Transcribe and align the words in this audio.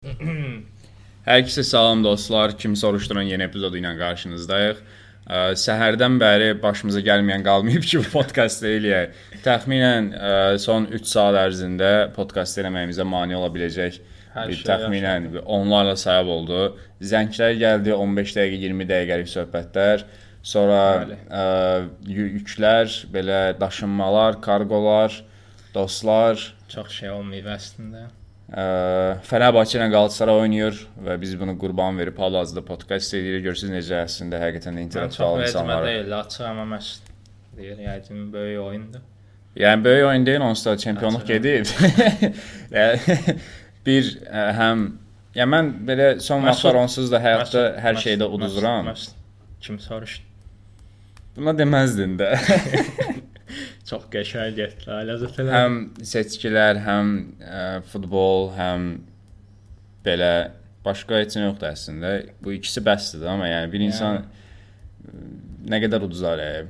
Hər 1.28 1.42
kəsə 1.44 1.62
salam 1.68 2.00
dostlar. 2.04 2.54
Kim 2.58 2.72
soruşduran 2.78 3.26
yeni 3.28 3.44
epizodu 3.44 3.76
ilə 3.76 3.90
qarşınızdayıq. 3.98 4.78
Ə, 5.30 5.40
Səhərdən 5.60 6.14
bəri 6.22 6.46
başımıza 6.62 7.02
gəlməyən 7.04 7.42
qalmayıb 7.44 7.84
ki, 7.84 8.00
bu 8.00 8.06
podkast 8.14 8.64
eləyək. 8.66 9.12
Təxminən 9.44 10.08
ə, 10.16 10.30
son 10.62 10.86
3 10.88 11.04
saat 11.10 11.36
ərzində 11.42 11.90
podkast 12.16 12.58
eləməyimizə 12.62 13.04
mane 13.06 13.36
ola 13.36 13.50
biləcək 13.52 13.98
Hər 14.34 14.48
bir 14.48 14.56
şey 14.62 14.66
təxminən 14.70 15.28
onlarla 15.44 15.96
sayab 16.00 16.30
oldu. 16.32 16.62
Zənglər 17.12 17.58
gəldi, 17.60 17.92
15 17.92 18.34
dəqiqə, 18.38 18.60
20 18.70 18.88
dəqiqəlik 18.94 19.30
söhbətlər. 19.34 20.06
Sonra 20.40 20.80
Bəli. 21.02 21.18
ə, 21.28 21.44
yü- 22.08 22.30
yüklər, 22.38 22.94
belə 23.12 23.42
daşınmalar, 23.60 24.40
kargolar, 24.40 25.20
dostlar, 25.74 26.40
Çox 26.70 26.96
şey 27.02 27.10
olmayıb 27.10 27.50
əslində. 27.52 28.06
Ə, 28.50 28.62
Fenerbahçe 29.22 29.76
ilə 29.78 29.86
Qalatasaray 29.92 30.40
oynayır 30.44 30.78
və 31.06 31.14
biz 31.22 31.36
bunu 31.38 31.52
qurban 31.60 31.98
verib 32.00 32.16
hal-hazırda 32.18 32.64
podkast 32.66 33.14
edirik. 33.14 33.44
Görürsüz 33.46 33.70
necə 33.70 34.00
əslində 34.02 34.40
həqiqətən 34.42 34.74
də 34.80 34.86
intellektual 34.88 35.38
insanlar. 35.44 35.84
deyil, 35.86 36.10
açıq 36.18 36.48
amma 36.48 36.64
məş 36.72 36.88
deyir, 37.56 37.78
yəqin 37.86 38.24
böyük 38.32 38.62
oyundur. 38.64 39.04
Yəni 39.60 39.84
böyük 39.84 40.06
oyun 40.08 40.26
deyil, 40.26 40.40
onsuz 40.50 40.66
da 40.66 40.76
çempionluq 40.82 41.24
gedib. 41.30 41.70
Yəni, 42.74 43.36
bir 43.86 44.10
həm 44.58 44.84
ya 45.38 45.46
mən 45.46 45.70
belə 45.86 46.10
son 46.20 46.42
vaxtlar 46.46 46.80
onsuz 46.82 47.10
da 47.14 47.22
həyatda 47.22 47.62
Məs- 47.68 47.80
hər 47.86 47.94
məs- 48.00 48.06
şeydə 48.08 48.26
uduzuram. 48.34 48.90
məs- 48.90 49.12
Kim 49.62 49.78
soruşdu? 49.78 50.24
Buna 51.36 51.54
deməzdin 51.54 52.18
də. 52.18 52.34
Çox 53.90 54.06
qəşəng 54.12 54.54
getdi, 54.54 54.86
ləzzət 55.08 55.40
elədim. 55.42 55.54
həm 55.56 55.78
seçkilər, 56.06 56.78
həm 56.84 57.14
ə, 57.42 57.62
futbol, 57.90 58.52
həm 58.54 58.90
belə 60.06 60.32
başqa 60.84 61.18
heç 61.20 61.34
nə 61.36 61.48
yoxdur 61.48 61.72
əslində. 61.72 62.12
Bu 62.44 62.54
ikisi 62.54 62.82
bəsdir 62.86 63.26
amma 63.32 63.48
yəni 63.50 63.72
bir 63.72 63.82
insan 63.88 64.22
ə, 64.22 65.24
nə 65.74 65.80
qədər 65.82 66.06
uduzar. 66.06 66.38
ə. 66.44 66.68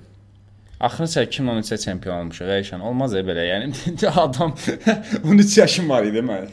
Axırı 0.81 1.27
2013-də 1.27 1.79
çempion 1.79 2.17
olmuşuq, 2.17 2.49
Eyşan. 2.49 2.81
Olmaz 2.81 3.15
e 3.15 3.21
belə. 3.21 3.45
Yəni 3.51 4.07
adam 4.25 4.55
13 5.25 5.59
yaşım 5.59 5.91
var 5.91 6.09
idi 6.09 6.23
mən. 6.25 6.47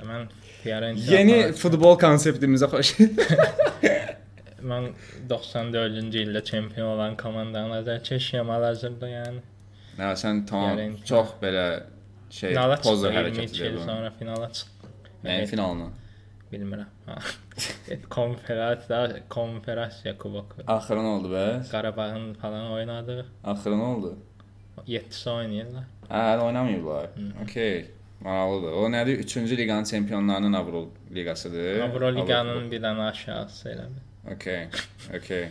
Mən 0.00 0.24
Fiorentina 0.62 1.18
Yeni 1.18 1.52
futbol 1.52 1.98
konseptimizə 2.00 2.70
xoş. 2.72 2.94
mən 4.70 4.88
94-cü 5.28 6.24
ildə 6.24 6.42
çempion 6.48 6.94
olan 6.94 7.18
komandanı 7.20 7.74
nəzər 7.74 8.00
keçirəm 8.08 8.48
hal-hazırda 8.54 9.12
yəni. 9.12 9.44
Nə 9.98 10.10
sən 10.22 10.42
tamam 10.46 10.74
Fiorentina. 10.76 11.04
çox 11.10 11.28
belə 11.42 11.66
şey 12.30 12.50
Finala 12.52 12.76
çıxdı, 12.82 13.12
hərəkət 13.16 13.40
22 13.40 13.62
il 13.62 13.66
edirsən. 13.70 13.84
sonra 13.86 14.10
finala 14.18 14.48
çıxdı. 14.52 14.90
Yəni 15.24 15.46
finalına. 15.46 15.88
Bilmirəm. 16.52 16.90
Konferansiya, 18.10 19.20
konferansiya 19.28 20.16
kuboku. 20.18 20.62
Axırı 20.66 21.00
nə 21.02 21.10
oldu 21.16 21.28
bə? 21.32 21.44
Qarabağın 21.70 22.34
falan 22.42 22.70
oynadı. 22.76 23.26
Axırı 23.44 23.74
nə 23.74 23.86
oldu? 23.94 24.16
7-si 24.86 25.30
oynayırlar. 25.30 25.84
Hə, 26.10 26.38
oynamayıblar. 26.44 27.08
Okay. 27.42 27.86
Maraqlıdır. 28.20 28.72
O 28.72 28.88
nədir? 28.92 29.20
3-cü 29.24 29.56
liqanın 29.56 29.84
çempionlarının 29.84 30.52
Avro 30.52 30.88
liqasıdır. 31.14 31.80
Avro 31.80 32.12
liqanın 32.16 32.70
bir 32.70 32.82
dənə 32.84 33.08
aşağısı 33.10 33.68
elə 33.72 33.86
bil. 33.94 34.02
Okay. 34.34 34.68
Okay. 35.18 35.48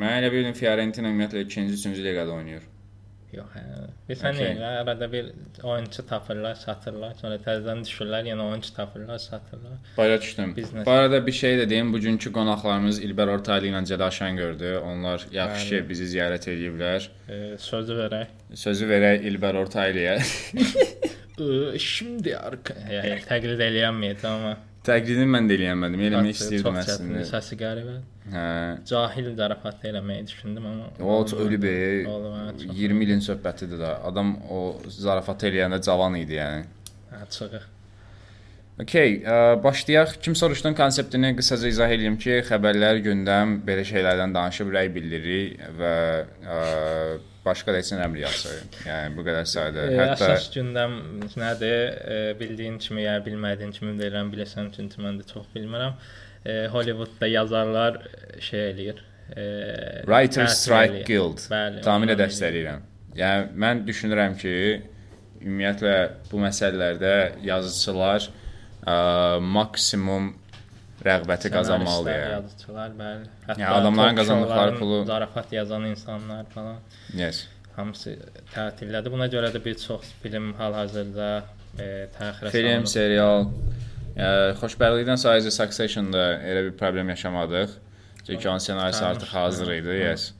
Mən 0.00 0.18
elə 0.20 0.32
bildim 0.32 0.54
Fiorentina 0.54 1.08
ümumiyyətlə 1.12 1.44
2-ci, 1.46 1.76
3-cü 1.88 2.04
liqada 2.04 2.32
oynayır. 2.32 2.62
Yox, 3.36 3.48
hə. 3.54 3.62
Bilsən 4.08 4.34
Okey. 4.34 4.52
okay. 4.54 4.76
arada 4.80 5.12
bir 5.12 5.30
oyunçu 5.62 6.06
tapırlar, 6.08 6.54
satırlar, 6.60 7.14
sonra 7.20 7.36
təzədən 7.46 7.82
düşürlər, 7.84 8.28
yenə 8.30 8.46
oyunçu 8.50 8.74
tapırlar, 8.76 9.18
satırlar. 9.18 9.78
Bayra 9.96 10.20
düşdüm. 10.20 10.56
Biznes. 10.56 10.86
Bu 10.86 10.90
arada 10.90 11.26
bir 11.26 11.32
şey 11.32 11.58
də 11.60 11.68
deyim, 11.70 11.92
bugünkü 11.92 12.32
qonaqlarımız 12.32 13.02
İlber 13.04 13.32
Ortaylı 13.34 13.72
ilə 13.72 13.82
Cəda 13.90 14.08
Şəngördür. 14.18 14.78
Onlar 14.78 15.26
yaxşı 15.32 15.68
ki 15.68 15.88
bizi 15.88 16.08
ziyarət 16.14 16.48
ediblər. 16.52 17.08
E, 17.28 17.58
sözü 17.58 17.98
verək. 18.00 18.32
Sözü 18.54 18.88
verək 18.88 19.28
İlber 19.32 19.54
Ortaylıya. 19.54 20.18
Şimdi 21.78 22.32
arka, 22.36 22.74
yəni 22.88 23.20
təqlid 23.28 23.60
eləyənməyəcəm 23.60 24.38
amma 24.38 24.54
Təqlidini 24.86 25.26
mən 25.30 25.48
də 25.50 25.56
eləyənmədim. 25.58 26.02
Eləmək 26.08 26.36
istəyirdim 26.36 26.78
əslində. 26.82 27.22
Səsi 27.26 27.58
qəribə. 27.58 27.96
Hə. 28.32 28.46
Cahil 28.86 29.30
zarafat 29.38 29.86
eləməyi 29.90 30.26
düşündüm 30.30 30.66
amma 30.70 30.88
O 30.98 31.20
e, 31.22 31.24
hə, 31.24 31.30
çox. 31.30 32.66
20 32.80 33.06
ilin 33.06 33.22
söhbətidir 33.26 33.82
də. 33.82 33.94
Adam 34.10 34.36
o 34.50 34.60
zarafat 34.86 35.46
eləyəndə 35.50 35.82
cavan 35.86 36.18
idi 36.22 36.38
yəni. 36.38 36.66
Açığı. 37.22 37.75
Okay, 38.76 39.22
ə, 39.24 39.36
başlayaq. 39.64 40.18
Kim 40.20 40.34
soruşdun 40.36 40.74
konseptini 40.76 41.30
qısaca 41.38 41.68
izah 41.70 41.94
edeyim 41.94 42.18
ki, 42.20 42.42
xəbərlər, 42.44 43.00
gündəm 43.06 43.54
belə 43.64 43.86
şeylərdən 43.88 44.34
danışıb 44.36 44.68
rəy 44.74 44.90
bildiririk 44.92 45.62
və 45.78 45.92
ə, 46.44 46.58
başqa 47.46 47.72
da 47.72 47.80
heç 47.80 47.94
nə 47.94 48.04
əməliyyatı. 48.04 48.52
Yəni 48.84 49.16
bu 49.16 49.24
qədər 49.24 49.48
sadə. 49.48 49.86
E, 49.88 49.96
Hətta 49.96 50.28
əsas 50.28 50.50
gündəm 50.52 50.98
nədir? 51.40 51.80
E, 52.04 52.20
bildiyin 52.40 52.76
kimi 52.82 53.06
ya 53.06 53.16
bilmədiyin 53.24 53.72
kimi 53.76 53.96
deyirəm, 54.00 54.28
bilirsən 54.34 54.68
çünki 54.76 55.00
mən 55.00 55.22
də 55.22 55.28
çox 55.32 55.48
bilmirəm. 55.56 55.96
E, 56.44 56.66
Hollywoodda 56.72 57.32
yazarlar 57.32 58.00
e, 58.04 58.40
şey 58.44 58.70
eləyir. 58.74 59.04
E, 59.32 59.44
Writers 60.04 60.52
tətil 60.52 60.60
Strike 60.60 60.92
eləyir. 60.92 61.06
Guild 61.08 61.46
Bəli. 61.48 61.84
tamamilə 61.86 62.20
dəstəkləyirəm. 62.26 62.84
Yəni 63.16 63.52
mən 63.64 63.86
düşünürəm 63.88 64.36
ki, 64.42 64.56
ümumiyyətlə 65.40 65.94
bu 66.28 66.44
məsələlərdə 66.44 67.14
yazıçılar 67.46 68.28
ə, 68.86 68.96
maksimum 69.40 70.32
rəğbəti 71.06 71.50
qazanmalıdır. 71.52 72.22
Yazıçılar, 72.36 72.90
bəli. 72.98 73.26
Hətta 73.48 73.60
Yəni 73.60 73.74
adamların 73.80 74.16
qazandıqları 74.20 74.76
pulu- 74.80 75.04
zarafat 75.06 75.52
yazan 75.52 75.84
insanlar 75.84 76.44
falan 76.54 76.76
Yes. 77.14 77.44
hamısı 77.76 78.16
tətildədir. 78.54 79.12
Buna 79.12 79.26
görə 79.28 79.50
də 79.54 79.64
bir 79.64 79.74
çox 79.78 80.00
film 80.22 80.52
hal-hazırda 80.58 81.42
e, 81.78 82.08
təxirə 82.18 82.50
Film, 82.50 82.86
salınıb. 82.86 82.86
serial. 82.88 83.44
Ə, 84.16 84.28
xoşbəxtlikdən 84.62 85.20
sadəcə 85.20 85.50
Succession-da 85.52 86.24
elə 86.40 86.64
bir 86.70 86.76
problem 86.78 87.08
yaşamadıq. 87.08 87.70
Çünki 88.26 88.48
onun 88.48 88.58
ssenarisi 88.58 89.00
Tanış, 89.00 89.16
artıq 89.16 89.28
hazır 89.34 89.72
idi, 89.72 89.88
hə. 89.88 90.10
yes. 90.10 90.32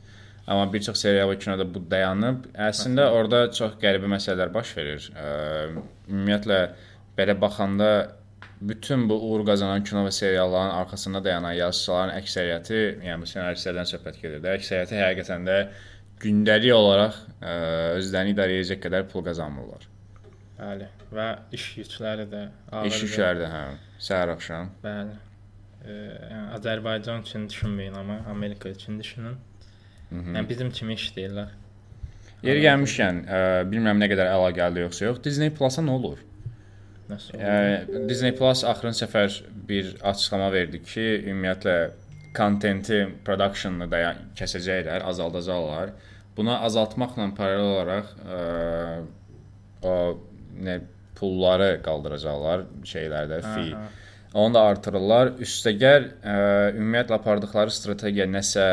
Amma 0.47 0.73
bir 0.73 0.81
çox 0.81 0.97
serial 0.99 1.29
və 1.29 1.37
kinoda 1.39 1.65
bu 1.73 1.79
dayanıb. 1.91 2.45
Əslində 2.55 3.05
orada 3.11 3.51
çox 3.51 3.77
qəribə 3.81 4.09
məsələlər 4.17 4.51
baş 4.53 4.73
verir. 4.77 5.05
Ə, 5.15 5.83
ümumiyyətlə 6.09 6.59
belə 7.17 7.35
baxanda 7.41 7.89
bütün 8.61 9.09
bu 9.09 9.17
uğur 9.29 9.45
qazanan 9.45 9.83
kino 9.83 10.05
və 10.05 10.11
serialların 10.11 10.73
arxasında 10.81 11.23
dayanan 11.23 11.53
yazıçıların 11.57 12.15
əksəriyyəti, 12.21 12.79
yəni 13.05 13.29
ssenaristlərdən 13.29 13.89
söhbət 13.91 14.17
gedir 14.21 14.41
də, 14.43 14.55
əksəriyyəti 14.57 14.97
həqiqətən 15.01 15.45
də 15.47 15.57
gündəlik 16.23 16.73
olaraq 16.73 17.19
ə, 17.41 17.53
özlərini 17.99 18.33
idarə 18.33 18.57
edəcək 18.57 18.81
qədər 18.87 19.05
pul 19.11 19.25
qazanmırlar. 19.27 19.85
Bəli. 20.57 20.89
Və 21.13 21.27
iş 21.53 21.67
yükləri 21.77 22.25
də 22.31 22.47
ağırdır. 22.71 22.89
İş 22.89 23.03
yükləri 23.05 23.43
də 23.43 23.51
hə, 23.51 23.63
səhər 24.07 24.33
axşam. 24.33 24.71
Bəli. 24.83 25.19
E, 25.85 25.93
yəni 26.31 26.47
Azərbaycan 26.57 27.21
üçün 27.27 27.45
düşünməyin, 27.51 27.93
amma 28.01 28.23
Amerika 28.31 28.69
üçün 28.69 28.97
düşünün. 28.99 29.37
Mhm. 30.09 30.35
Yəni 30.35 30.49
bizim 30.49 30.71
kimi 30.71 30.97
işləyirlər. 30.97 31.53
Yeri 32.45 32.63
gəlmişkən, 32.65 33.21
ə, 33.25 33.43
bilmirəm 33.69 34.01
nə 34.01 34.09
qədər 34.11 34.29
əlaqəli 34.33 34.87
yoxsa 34.87 35.11
yox, 35.11 35.21
Disney 35.25 35.53
Plus-a 35.53 35.85
nə 35.85 35.93
olur? 35.93 36.19
Nəsə. 37.07 37.37
Yəni 37.39 38.07
Disney 38.09 38.35
Plus 38.35 38.63
axırıncı 38.67 39.05
səfər 39.05 39.39
bir 39.69 39.93
açıqlama 40.11 40.49
verdi 40.53 40.81
ki, 40.83 41.05
ümumiyyətlə 41.31 41.77
kontenti 42.37 43.03
production-ını 43.25 43.87
da 43.91 44.01
kəsəcəklər, 44.37 45.05
azaldacaqlar. 45.07 45.93
Buna 46.37 46.59
azaltmaqla 46.67 47.29
paralel 47.37 47.71
olaraq 47.71 48.11
ə, 48.21 48.41
o 49.87 49.95
nə 50.67 50.81
pulları 51.17 51.79
qaldıracaqlar 51.85 52.67
şeylərdə, 52.85 53.39
fee. 53.55 53.71
Aha. 53.73 53.87
Onu 54.37 54.53
da 54.53 54.67
artırırlar. 54.69 55.31
Üstəgəl 55.41 56.11
ə, 56.21 56.37
ümumiyyətlə 56.75 57.17
apardıqları 57.17 57.73
strategiya 57.73 58.27
nəsə 58.29 58.67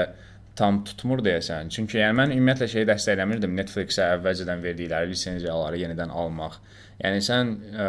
tam 0.59 0.83
tutmur 0.87 1.23
deyəsən. 1.25 1.71
Çünki 1.73 2.03
yəni 2.03 2.19
mən 2.19 2.35
ümumiyyətlə 2.35 2.69
şeyi 2.75 2.89
dəstəkləmirdim. 2.91 3.55
Netflix-ə 3.59 4.11
əvvəlcədən 4.19 4.61
verdikləri 4.63 5.15
lisenziyaları 5.15 5.81
yenidən 5.87 6.13
almaq. 6.13 6.59
Yəni 7.03 7.23
sən 7.27 7.51
ə, 7.75 7.87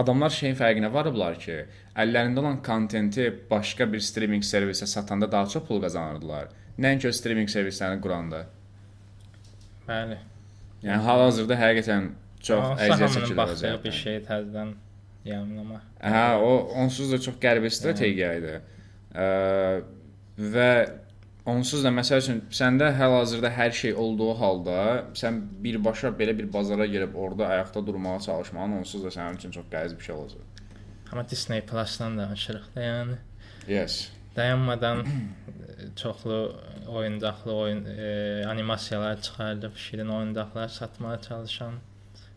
adamlar 0.00 0.32
şeyin 0.32 0.56
fərqinə 0.56 0.88
varıblar 0.92 1.36
ki, 1.42 1.58
əllərində 2.00 2.40
olan 2.40 2.60
kontenti 2.64 3.26
başqa 3.50 3.86
bir 3.92 4.00
streaming 4.04 4.46
servisə 4.46 4.88
satanda 4.88 5.28
daha 5.32 5.50
çox 5.52 5.66
pul 5.68 5.82
qazanırdılar. 5.84 6.48
Nəinki 6.80 7.10
o 7.10 7.12
streaming 7.12 7.50
servislərini 7.52 8.00
quranda. 8.00 8.46
Bəli. 9.88 10.16
Yəni 10.86 11.04
hal-hazırda 11.04 11.58
həqiqətən 11.60 12.08
çox 12.40 12.80
əziyyət 12.86 13.34
baxdığı 13.36 13.66
vəziyyətdən. 13.66 13.84
bir 13.84 13.96
şey 13.98 14.18
təzədən 14.30 14.72
yamlama. 15.28 15.82
Hə, 16.00 16.24
o 16.40 16.52
onsuz 16.80 17.12
da 17.12 17.20
çox 17.20 17.36
qəribə 17.42 17.68
strategiya 17.76 18.32
idi. 18.40 18.56
Ə, 19.12 19.26
və 20.40 20.70
onsuz 21.46 21.84
da 21.84 21.88
məsəl 21.88 22.20
üçün 22.22 22.40
səndə 22.52 22.90
hal-hazırda 22.98 23.50
hər 23.56 23.72
şey 23.72 23.94
olduğu 23.94 24.34
halda 24.40 24.76
sən 25.22 25.40
birbaşa 25.64 26.08
belə 26.20 26.36
bir 26.38 26.52
bazara 26.52 26.86
gəlib 26.86 27.14
orada 27.14 27.46
ayaqda 27.46 27.86
durmağa 27.86 28.18
çalışmağın 28.20 28.72
onsuz 28.80 29.04
da 29.04 29.08
sənin 29.08 29.36
üçün 29.40 29.50
çox 29.50 29.64
qəliz 29.72 29.96
bir 29.98 30.04
şey 30.04 30.14
olacaq. 30.14 30.42
Amma 31.12 31.28
Disney 31.28 31.60
Plus-dan 31.60 32.18
danışırıq 32.18 32.66
da, 32.74 32.80
yəni 32.82 33.16
Yes. 33.68 34.08
dayanmadan 34.36 35.06
çoxlu 35.96 36.56
oyuncaqlı 36.88 37.52
oyun 37.54 37.84
e, 37.84 38.44
animasiyalar 38.46 39.22
çıxardıb, 39.22 39.76
şirin 39.76 40.08
oyuncaqlar 40.08 40.68
satmağa 40.68 41.20
çalışan 41.20 41.74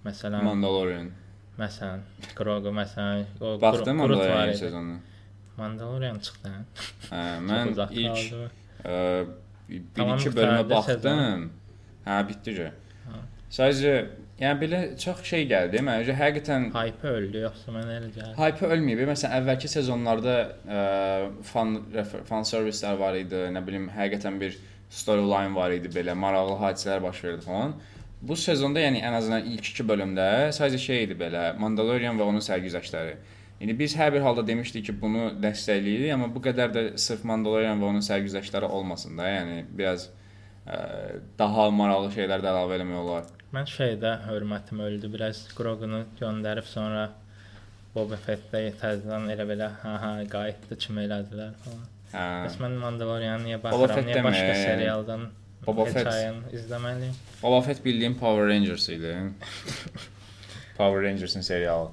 məsələn, 0.06 0.44
Mandalorian. 0.44 1.12
məsələn, 1.60 2.00
Grogu 2.36 2.68
məsələn, 2.70 3.24
o 3.42 3.60
Groot 3.60 3.88
var 3.88 3.94
Mandalorian 3.94 4.50
idi. 4.50 5.02
Mandalorian 5.58 6.20
çıxdı. 6.20 6.50
hə? 6.50 6.62
Hə, 7.12 7.24
mən 7.50 7.68
ilk 7.92 8.16
qaldı. 8.16 8.52
Ə, 8.86 8.98
bir 9.70 9.82
Tamam, 9.96 10.18
iki 10.20 10.30
bölümə 10.36 10.64
qurtardı 10.64 10.84
sezon. 10.90 11.22
baxdım. 11.24 11.48
Hə, 12.06 12.18
bitdi. 12.30 12.72
Ha. 13.08 13.22
Sadəcə 13.58 13.94
yəni 14.42 14.60
belə 14.64 14.82
çox 15.00 15.22
şey 15.30 15.46
gəldi. 15.52 15.80
Məncə 15.88 16.16
həqiqətən 16.20 16.70
Hype 16.76 17.08
öldü, 17.08 17.44
yoxsa 17.46 17.72
mənə 17.76 17.98
elə 18.00 18.10
gəlir. 18.16 18.36
Hype 18.42 18.70
ölməyib. 18.76 19.04
Məsələn, 19.14 19.36
əvvəlki 19.40 19.70
sezonlarda 19.72 20.36
ə, 20.68 20.84
fan 21.48 21.78
refer- 21.96 22.26
fan 22.28 22.44
servislər 22.50 22.98
var 23.00 23.16
idi, 23.20 23.44
nə 23.56 23.62
bilim, 23.66 23.88
həqiqətən 23.96 24.40
bir 24.42 24.58
storyline 24.94 25.56
var 25.56 25.72
idi 25.74 25.90
belə, 25.94 26.14
maraqlı 26.18 26.58
hadisələr 26.66 27.02
baş 27.04 27.24
verdi 27.24 27.46
falan. 27.46 27.74
Bu 28.24 28.36
sezonda, 28.40 28.80
yəni 28.80 29.02
ən 29.04 29.16
azından 29.18 29.48
ilk 29.52 29.66
2 29.74 29.84
bölümdə 29.90 30.28
sadəcə 30.56 30.78
şey 30.80 31.02
idi 31.10 31.16
belə, 31.20 31.42
Mandalorian 31.60 32.16
və 32.20 32.24
onun 32.24 32.44
sərgüzəştləri. 32.46 33.16
Yəni 33.62 33.76
biz 33.80 33.94
hər 33.96 34.12
bir 34.16 34.24
halda 34.26 34.44
demişdik 34.48 34.86
ki, 34.90 34.96
bunu 35.02 35.30
dəstəkləyirik, 35.44 36.12
amma 36.16 36.28
bu 36.34 36.42
qədər 36.44 36.74
də 36.74 36.84
sırf 37.00 37.24
Mandalorian 37.30 37.80
və 37.80 37.90
onun 37.94 38.04
sərgüzəşləri 38.04 38.68
olmasın 38.68 39.18
da, 39.20 39.30
yəni 39.30 39.62
biraz 39.78 40.10
ə, 40.68 40.80
daha 41.40 41.70
maraqlı 41.72 42.12
şeylər 42.18 42.44
də 42.44 42.52
əlavə 42.52 42.80
eləmək 42.80 43.00
olar. 43.04 43.30
Mən 43.54 43.70
şeydə 43.70 44.16
hörmətim 44.26 44.82
öldü. 44.82 45.12
Biraz 45.14 45.46
Grogu-nu 45.56 46.04
göndərib 46.20 46.66
sonra 46.66 47.12
Boba 47.94 48.18
Fett-də 48.18 48.64
təzədən 48.82 49.30
elə 49.36 49.46
belə 49.46 49.70
ha 49.84 49.94
ha 50.02 50.12
qayıtdı 50.34 50.78
kimi 50.82 51.04
elədilər 51.06 51.54
falan. 51.64 51.84
Hə. 52.14 52.26
Bəs 52.48 52.60
mən 52.62 52.78
Mandalorian 52.82 53.46
niyə 53.46 53.62
baxıram? 53.62 54.06
Niyə 54.10 54.24
başqa 54.26 54.48
demə. 54.50 54.64
serialdan 54.66 55.28
Boba 55.66 55.86
Fett. 55.86 56.10
izləməliyəm? 56.58 57.20
Boba 57.44 57.62
Fett 57.68 57.84
bildiyim 57.86 58.18
Power 58.20 58.50
Rangers 58.50 58.90
idi. 58.90 59.14
Power 60.78 61.04
Rangers'ın 61.04 61.42
serialı. 61.42 61.92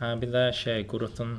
Hə, 0.00 0.10
bir 0.20 0.32
də 0.32 0.52
şey 0.52 0.86
Groot'un 0.86 1.38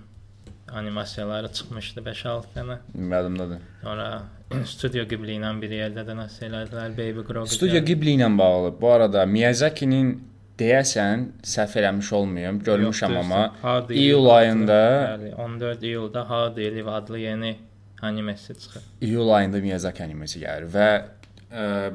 animasiyaları 0.74 1.52
çıxmışdı 1.54 2.02
5-6 2.02 2.44
dənə. 2.56 2.78
Yadımdadır. 3.12 3.60
Sonra 3.84 4.08
Studio 4.66 5.06
Ghibli 5.10 5.38
ilə 5.38 5.52
bir 5.62 5.76
yerdə 5.78 6.04
də 6.08 6.16
nəsə 6.18 6.48
elədilər 6.50 6.96
Baby 6.98 7.24
Grogu. 7.28 7.48
Studio. 7.48 7.84
Ghibli 7.86 8.16
ilə 8.18 8.32
bağlı. 8.38 8.74
Bu 8.82 8.92
arada 8.92 9.26
Miyazaki-nin 9.26 10.16
deyəsən 10.60 11.28
səhv 11.46 11.76
eləmiş 11.82 12.10
olmayım, 12.18 12.60
görmüşəm 12.66 13.14
Yox, 13.14 13.26
amma 13.26 13.86
iyul 13.90 14.30
ayında 14.30 14.78
Bəli, 15.20 15.34
14 15.36 15.84
iyulda 15.84 16.24
You 16.58 16.76
Live 16.76 16.92
adlı 16.92 17.20
yeni 17.20 17.56
animesi 18.02 18.60
çıxır. 18.60 18.82
iyul 19.02 19.30
ayında 19.30 19.58
Miyazaki 19.58 20.04
animesi 20.04 20.40
gəlir 20.40 20.66
və 20.74 21.02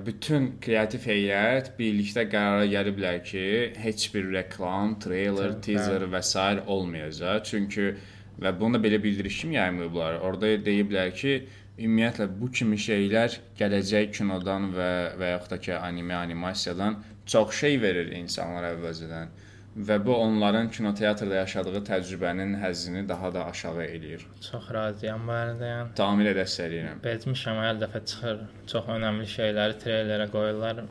bütün 0.06 0.48
kreativ 0.60 1.04
heyət 1.06 1.72
birlikdə 1.78 2.24
qərara 2.30 2.64
gəliblər 2.66 3.20
ki, 3.22 3.44
heç 3.78 4.08
bir 4.14 4.32
reklam, 4.32 4.96
treyler, 4.98 5.54
teaser 5.62 6.08
və 6.10 6.22
s. 6.22 6.38
olmayacaq. 6.66 7.44
Çünki 7.46 7.92
və 8.42 8.52
bunu 8.58 8.78
da 8.78 8.82
belə 8.82 8.98
bildiriş 9.02 9.42
kimi 9.42 9.54
yayımlayıblar. 9.54 10.18
Orada 10.26 10.50
deyiblər 10.66 11.12
ki, 11.14 11.36
ümumiyyətlə 11.78 12.26
bu 12.40 12.50
kimi 12.50 12.80
şeylər 12.88 13.38
gələcək 13.60 14.10
kinodan 14.18 14.72
və 14.74 14.90
və 15.20 15.30
yaxud 15.36 15.54
da 15.54 15.60
ki, 15.68 15.76
anime, 15.78 16.14
animasiyadan 16.14 16.98
çox 17.26 17.54
şey 17.62 17.78
verir 17.82 18.12
insanlara 18.18 18.74
əvvəlcədən 18.74 19.30
və 19.76 19.96
bu 20.04 20.14
onların 20.16 20.68
kinoteatrda 20.70 21.34
yaşadığı 21.34 21.80
təcrübənin 21.88 22.58
həzzini 22.60 23.06
daha 23.08 23.30
da 23.34 23.44
aşağı 23.46 23.84
eləyir. 23.86 24.26
Çox 24.50 24.68
razıyam 24.74 25.24
bu. 25.28 25.32
Yəni. 25.64 25.94
Tamamilə 25.96 26.34
dəstəkləyirəm. 26.36 27.00
Bezmişəm 27.04 27.60
hər 27.64 27.78
dəfə 27.80 28.02
çıxır. 28.10 28.42
Çox 28.72 28.90
önəmli 28.96 29.28
şeyləri 29.36 29.78
treylerə 29.84 30.28
qoyurlar. 30.34 30.82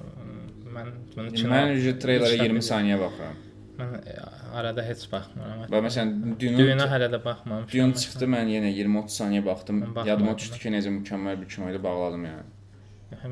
Mən 0.75 0.91
bunu 1.15 1.33
kino 1.35 1.53
Mən 1.53 1.73
ücret 1.77 2.01
treylerə 2.03 2.31
heç 2.37 2.41
20 2.47 2.59
dəfə- 2.59 2.69
saniyə 2.71 2.97
baxıram. 3.01 3.35
Mən 3.81 3.93
e, 4.07 4.15
arada 4.59 4.83
heç 4.87 5.03
baxmıram. 5.11 5.61
Və 5.73 5.81
məsələn, 5.85 6.15
Düyünə 6.39 6.57
Dune 6.71 6.87
hələ 6.93 7.09
də 7.13 7.19
baxmamışam. 7.25 7.69
Dune 7.75 7.99
çıxdı, 8.03 8.29
mən 8.35 8.49
yenə 8.55 8.71
20-30 8.77 9.19
saniyə 9.21 9.45
baxdım. 9.45 9.83
Yadıma 10.05 10.37
düşdü 10.37 10.57
ki, 10.63 10.73
necə 10.77 10.93
mükəmməl 10.97 11.37
bir 11.41 11.49
kino 11.53 11.69
idi, 11.69 11.83
bağladım 11.83 12.25
yəni. 12.29 12.49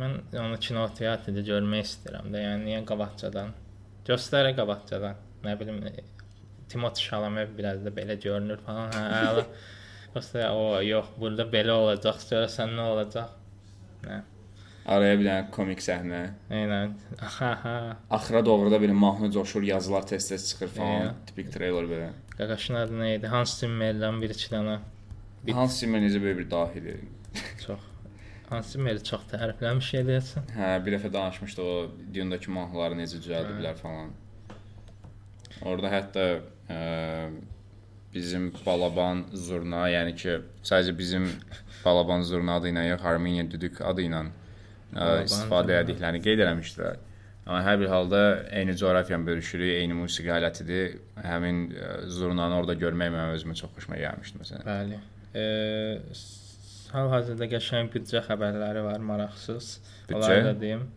Mən 0.04 0.16
onu 0.46 0.58
kino 0.60 0.86
teatrda 1.00 1.42
görmək 1.52 1.86
istəyirəm 1.90 2.30
də. 2.34 2.42
Yəni 2.46 2.66
niyə 2.70 2.82
qabaqcadan? 2.92 3.54
Göstərə 4.10 4.56
qabaqcadan. 4.58 5.16
Nə 5.44 5.56
bilim 5.60 5.84
Timothy 6.70 7.06
Chalamet 7.10 7.54
biraz 7.58 7.86
da 7.86 7.94
belə 7.94 8.18
görünür 8.22 8.60
falan. 8.66 8.92
Hə, 8.94 9.06
əla. 9.30 9.46
Yoxsa 10.16 10.50
o 10.58 10.82
yox, 10.82 11.14
burada 11.22 11.46
belə 11.50 11.78
olacaq. 11.78 12.22
Görəsən 12.32 12.76
nə 12.78 12.86
olacaq? 12.94 13.34
Nə? 14.06 14.20
Araya 14.90 15.18
bir 15.20 15.28
dənə 15.28 15.50
komik 15.54 15.84
səhnə. 15.86 16.22
Eynən. 16.60 16.96
Ha 17.38 17.50
ha. 17.64 17.74
Axıra 18.18 18.42
doğru 18.46 18.72
da 18.74 18.80
belə 18.82 18.96
mahnı 18.98 19.30
coşur, 19.32 19.64
yazılar 19.64 20.08
tez-tez 20.10 20.48
çıxır 20.50 20.72
falan. 20.78 20.96
Eyə. 21.02 21.12
Tipik 21.30 21.52
treyler 21.54 21.90
belə. 21.92 22.08
Qaqaşın 22.38 22.80
adı 22.84 22.98
nə 23.02 23.12
idi? 23.18 23.30
Hans 23.30 23.54
Zimmer'dən 23.62 24.22
bir 24.24 24.34
iki 24.34 24.50
dənə 24.54 24.80
Bit. 25.44 25.56
Hans 25.56 25.78
Zimmer 25.80 26.02
necə 26.04 26.20
belə 26.20 26.36
bir 26.42 26.50
dahidir. 26.52 27.04
çox. 27.66 27.86
Hans 28.50 28.72
Zimmer'i 28.74 29.04
çox 29.06 29.28
tərifləmiş 29.32 29.92
eləyəsən. 30.02 30.50
Hə, 30.58 30.72
bir 30.86 30.98
dəfə 30.98 31.12
danışmışdı 31.14 31.64
o 31.64 31.76
Dune-dakı 32.16 32.52
mahnıları 32.52 32.98
necə 33.00 33.22
düzəldiblər 33.22 33.78
falan. 33.80 34.10
Orada 35.66 35.92
hətta 35.92 36.26
ə, 36.72 36.80
bizim 38.14 38.50
Balaban 38.66 39.26
Zurna, 39.34 39.86
yəni 39.92 40.16
ki, 40.18 40.38
sadəcə 40.66 40.96
bizim 40.98 41.28
Balaban 41.84 42.24
Zurna 42.28 42.58
adı 42.60 42.72
ilə 42.72 42.88
yox, 42.94 43.06
Armeniya 43.12 43.46
Düdük 43.52 43.82
adı 43.82 44.06
ilə 44.08 44.24
ə, 44.26 44.32
Balaban 44.96 45.28
istifadə 45.28 45.68
Zurna. 45.74 45.84
etdiklərini 45.84 46.24
qeyd 46.26 46.44
eləmişdilər. 46.48 47.06
Amma 47.50 47.62
hər 47.66 47.80
bir 47.82 47.90
halda 47.90 48.20
eyni 48.54 48.76
coğrafiyanı 48.78 49.26
bölüşürük, 49.26 49.72
eyni 49.82 49.96
musiqi 49.98 50.30
alətidir. 50.32 51.00
Həmin 51.26 51.64
ə, 51.74 51.94
zurnanı 52.14 52.60
orada 52.62 52.76
görmək 52.78 53.10
mənim 53.16 53.36
özümə 53.38 53.56
çox 53.58 53.72
xoşuma 53.78 53.98
gəlmişdi 53.98 54.42
məsələn. 54.44 54.66
Bəli. 54.68 55.00
E, 55.34 55.46
hal-hazırda 56.94 57.48
qəşəng 57.52 57.90
büdcə 57.94 58.22
xəbərləri 58.28 58.84
var, 58.86 59.02
maraqsız. 59.12 59.80
Onları 60.14 60.46
da 60.46 60.54
deyim. 60.62 60.88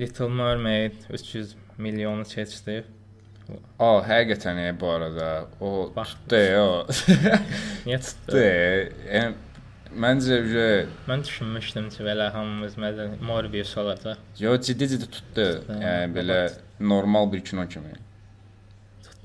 Little 0.00 0.28
Mermaid 0.28 0.92
300 1.10 1.54
milyonu 1.78 2.24
keçdi. 2.24 2.84
A, 3.78 3.88
həqiqətən 4.06 4.58
e, 4.62 4.68
bu 4.80 4.88
arada 4.90 5.30
o 5.60 5.92
Bax. 5.96 6.12
tutdu, 6.14 6.36
e, 6.36 6.58
o. 6.60 6.86
Niyə 7.86 7.98
tutdu. 7.98 8.36
çıxdı? 8.36 8.42
e. 8.42 8.92
Yəni 9.16 9.34
məncə 10.04 10.38
uje 10.44 10.68
Mən 11.08 11.24
düşünmüşdüm 11.26 11.88
ki, 11.92 12.04
belə 12.06 12.30
hamımız 12.32 12.78
məsələn 12.80 13.18
Morbius 13.20 13.74
olacaq. 13.82 14.16
Yo 14.38 14.54
ciddi-ciddi 14.56 15.10
tutdu. 15.10 15.46
Tutdu, 15.60 15.78
Yəni 15.82 16.14
belə 16.16 16.38
normal 16.80 17.32
bir 17.32 17.44
kino 17.44 17.66
kimi. 17.68 17.92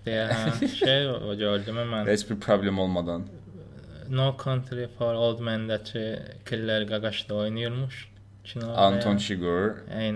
Deyə 0.06 0.28
hə, 0.34 0.68
şey 0.68 1.08
o 1.14 1.36
gördüm 1.38 1.78
mən. 1.94 2.08
Heç 2.10 2.30
bir 2.30 2.40
problem 2.40 2.80
olmadan. 2.80 3.28
No 4.10 4.36
Country 4.44 4.88
for 4.98 5.14
Old 5.14 5.40
Men-dəki 5.44 6.04
Killer 6.50 6.88
Qaqaş 6.88 7.30
da 7.30 7.36
oynayırmış. 7.36 8.08
Kino. 8.44 8.74
Anton 8.76 9.18
Chigurh 9.18 9.74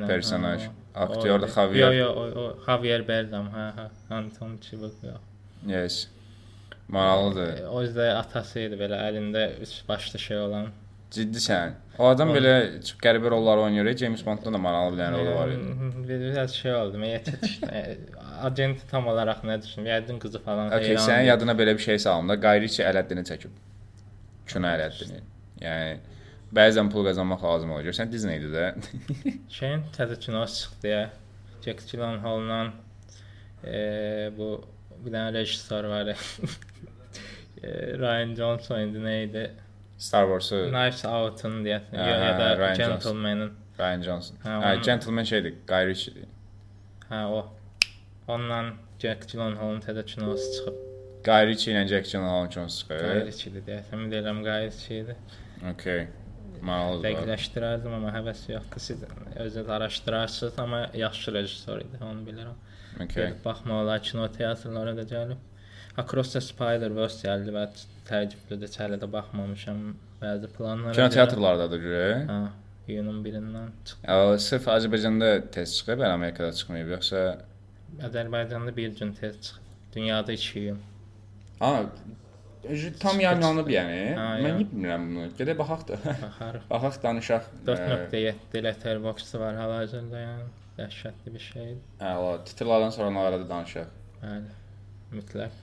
personaj. 0.08 0.62
o- 0.68 0.81
Aktyor 0.96 1.42
da 1.42 1.48
Javier. 1.48 1.92
Yo 1.92 1.94
yo 1.94 2.10
o, 2.14 2.24
o 2.42 2.58
Javier 2.66 3.08
Bardem, 3.08 3.48
hə 3.56 3.68
hə. 3.78 3.88
Anton. 4.10 4.58
Yo. 5.04 5.18
Yes. 5.68 6.08
Maraqlıdır. 6.88 7.58
E, 7.64 7.68
O 7.68 7.84
yüzdə 7.84 8.14
atası 8.20 8.60
idi 8.68 8.76
belə 8.80 8.98
əlində 9.10 9.46
üç 9.64 9.82
başlı 9.88 10.20
şey 10.20 10.38
olan. 10.38 10.68
Ciddisən. 11.12 11.74
O 12.00 12.08
adam 12.08 12.30
O- 12.32 12.36
belə 12.36 12.54
çox 12.84 12.98
qəribə 13.04 13.30
rollar 13.32 13.58
oynayır. 13.58 13.86
e, 13.86 13.98
James 13.98 14.26
Bondda 14.26 14.54
da 14.54 14.58
maraqlı 14.58 14.98
bir 14.98 15.02
dənə 15.04 15.18
rolu 15.20 15.36
var 15.36 15.48
idi. 15.48 16.08
Biraz 16.10 16.52
şey 16.56 16.76
oldu. 16.76 16.98
Mən 16.98 17.12
yetişdim. 17.12 17.70
Agenti 18.48 18.88
tam 18.92 19.08
olaraq 19.08 19.44
nə 19.48 19.62
düşündüm? 19.64 19.88
Yəqin 19.92 20.20
qızı 20.20 20.40
falan. 20.44 20.68
Okay, 20.68 20.88
heyran 20.88 21.08
sənin 21.08 21.28
yadına 21.32 21.52
belə 21.52 21.74
bir 21.74 21.84
şey 21.84 22.00
salım 22.00 22.30
da. 22.30 22.36
Ritchie 22.62 22.86
Ələddini 22.86 23.24
çəkib. 23.32 23.52
Kino 24.48 24.68
Ələddini. 24.68 25.20
Yəni 25.62 25.98
bəzən 26.56 26.90
pul 26.92 27.06
qazanmaq 27.08 27.44
lazım 27.44 27.72
olur. 27.72 27.86
Görsən 27.90 28.12
Disney-dir 28.12 28.52
də. 28.56 28.66
Şeyin 29.58 29.84
təzə 29.98 30.20
kinosu 30.20 30.62
çıxdı 30.64 30.88
ya. 30.88 31.04
Jack 31.66 31.84
Gyllenhaal'la 31.92 32.60
e, 33.64 34.32
bu 34.38 34.50
bir 35.06 35.12
dənə 35.14 35.34
rejissor 35.34 35.84
var. 35.92 36.06
ya. 36.12 36.16
e, 37.64 37.70
Ryan 38.02 38.36
Johnson 38.36 38.80
idi 38.90 39.04
nə 39.06 39.16
idi? 39.30 39.46
Star 40.02 40.26
Wars-u 40.26 40.64
Knives 40.72 41.04
Out-un 41.06 41.60
deyə 41.66 41.80
Hə, 41.92 41.98
ya, 41.98 42.06
ya 42.08 42.30
hə, 42.34 42.38
da 42.40 42.46
Ryan 42.58 42.76
Johnson. 42.76 42.94
Gentleman'ın. 42.98 43.52
Ryan 43.80 44.02
Johnson. 44.08 44.38
Hə, 44.44 44.50
Hə, 44.50 44.72
onun- 44.74 44.84
Gentleman 44.88 45.24
şeydir, 45.34 45.54
Guy 45.68 45.86
Ritchie-dir. 45.92 46.26
Hə 47.12 47.26
o. 47.26 47.42
Ondan 48.28 48.74
Jack 49.00 49.28
Gyllenhaal'ın 49.32 49.82
təzə 49.86 50.06
kinosu 50.06 50.48
çıxıb. 50.56 50.80
Guy 51.26 51.48
Ritchie 51.52 51.74
ilə 51.76 51.86
Jack 51.88 52.10
Gyllenhaal 52.12 52.50
kinosu 52.50 52.80
çıxır. 52.82 53.00
Guy 53.06 53.22
Ritchie-dir 53.30 53.64
deyəsən. 53.70 54.02
Mən 54.02 54.12
deyirəm 54.16 54.42
Guy 54.48 54.66
Ritchie-dir. 54.70 55.16
Okay. 55.74 56.08
Maraqlıdır. 56.62 57.06
dəqiqləşdirərdim, 57.08 57.94
amma 57.98 58.12
həvəs 58.18 58.42
yoxdur. 58.52 58.80
Siz 58.88 59.04
özünüz 59.36 59.70
araşdırarsınız, 59.70 60.60
amma 60.60 60.82
yaxşı 60.94 61.34
rejissor 61.34 61.80
idi, 61.86 61.98
onu 62.02 62.22
bilirəm. 62.30 62.58
Okay. 63.04 63.26
Gedib 63.28 63.46
baxmaq 63.46 63.84
olar, 63.84 64.02
kino 64.04 64.28
teatrlara 64.32 64.96
da 64.98 65.04
gəlib. 65.14 65.40
Across 65.98 66.34
the 66.34 66.42
Spider-Verse 66.42 67.28
gəldi 67.28 67.54
və 67.56 67.64
təəccüblüdür, 68.10 68.74
hələ 68.84 69.00
də 69.02 69.12
baxmamışam. 69.12 69.80
Bəzi 70.22 70.48
planlara. 70.58 70.94
Kino 70.94 71.06
görə- 71.06 71.14
teatrlardadır 71.18 71.82
görə. 71.88 72.12
Hə, 72.30 72.40
iyunun 72.94 73.24
1-dən 73.26 73.72
çıx. 73.86 73.98
Ya 74.08 74.40
sırf 74.40 74.68
Azərbaycanda 74.68 75.32
tez 75.52 75.78
çıxıb, 75.78 76.00
yəni 76.04 76.14
Amerikada 76.20 76.54
çıxmayıb, 76.54 76.90
yoxsa 76.98 77.24
Azərbaycanda 78.08 78.76
bir 78.78 78.96
gün 79.00 79.14
tez 79.14 79.42
çıxıb. 79.42 79.62
Dünyada 79.96 80.32
2 80.32 80.60
iyun. 80.60 80.80
Ha, 81.60 81.86
tam 83.00 83.20
yayınlanıb 83.20 83.68
yəni. 83.74 84.00
Ha, 84.18 84.28
Mən 84.42 84.48
ya. 84.48 84.54
niyə 84.60 84.68
bilmirəm 84.72 85.08
bunu. 85.10 85.26
Gedək 85.40 85.58
baxaq 85.62 85.88
da. 85.90 85.98
Baxarıq. 86.26 86.64
baxaq 86.70 87.00
danışaq. 87.04 87.50
Ə, 87.66 87.76
4.7 88.14 88.64
letterboxd 88.68 89.36
var 89.42 89.56
hal-hazırda, 89.62 90.22
yəni 90.28 90.48
dəhşətli 90.80 91.34
bir 91.36 91.46
şeydir. 91.48 91.82
Əla, 92.12 92.32
titrlərdən 92.50 92.94
sonra 92.98 93.10
nə 93.18 93.26
arada 93.32 93.50
danışaq. 93.50 93.90
Bəli. 94.24 94.56
Mütləq. 95.18 95.60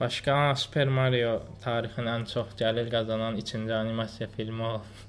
Başqa 0.00 0.34
Super 0.60 0.88
Mario 0.92 1.38
tarixin 1.64 2.08
ən 2.12 2.26
çox 2.28 2.50
gəlir 2.58 2.90
qazanan 2.92 3.36
2-ci 3.40 3.72
animasiya 3.74 4.28
filmi 4.36 4.62
oldu. 4.62 5.04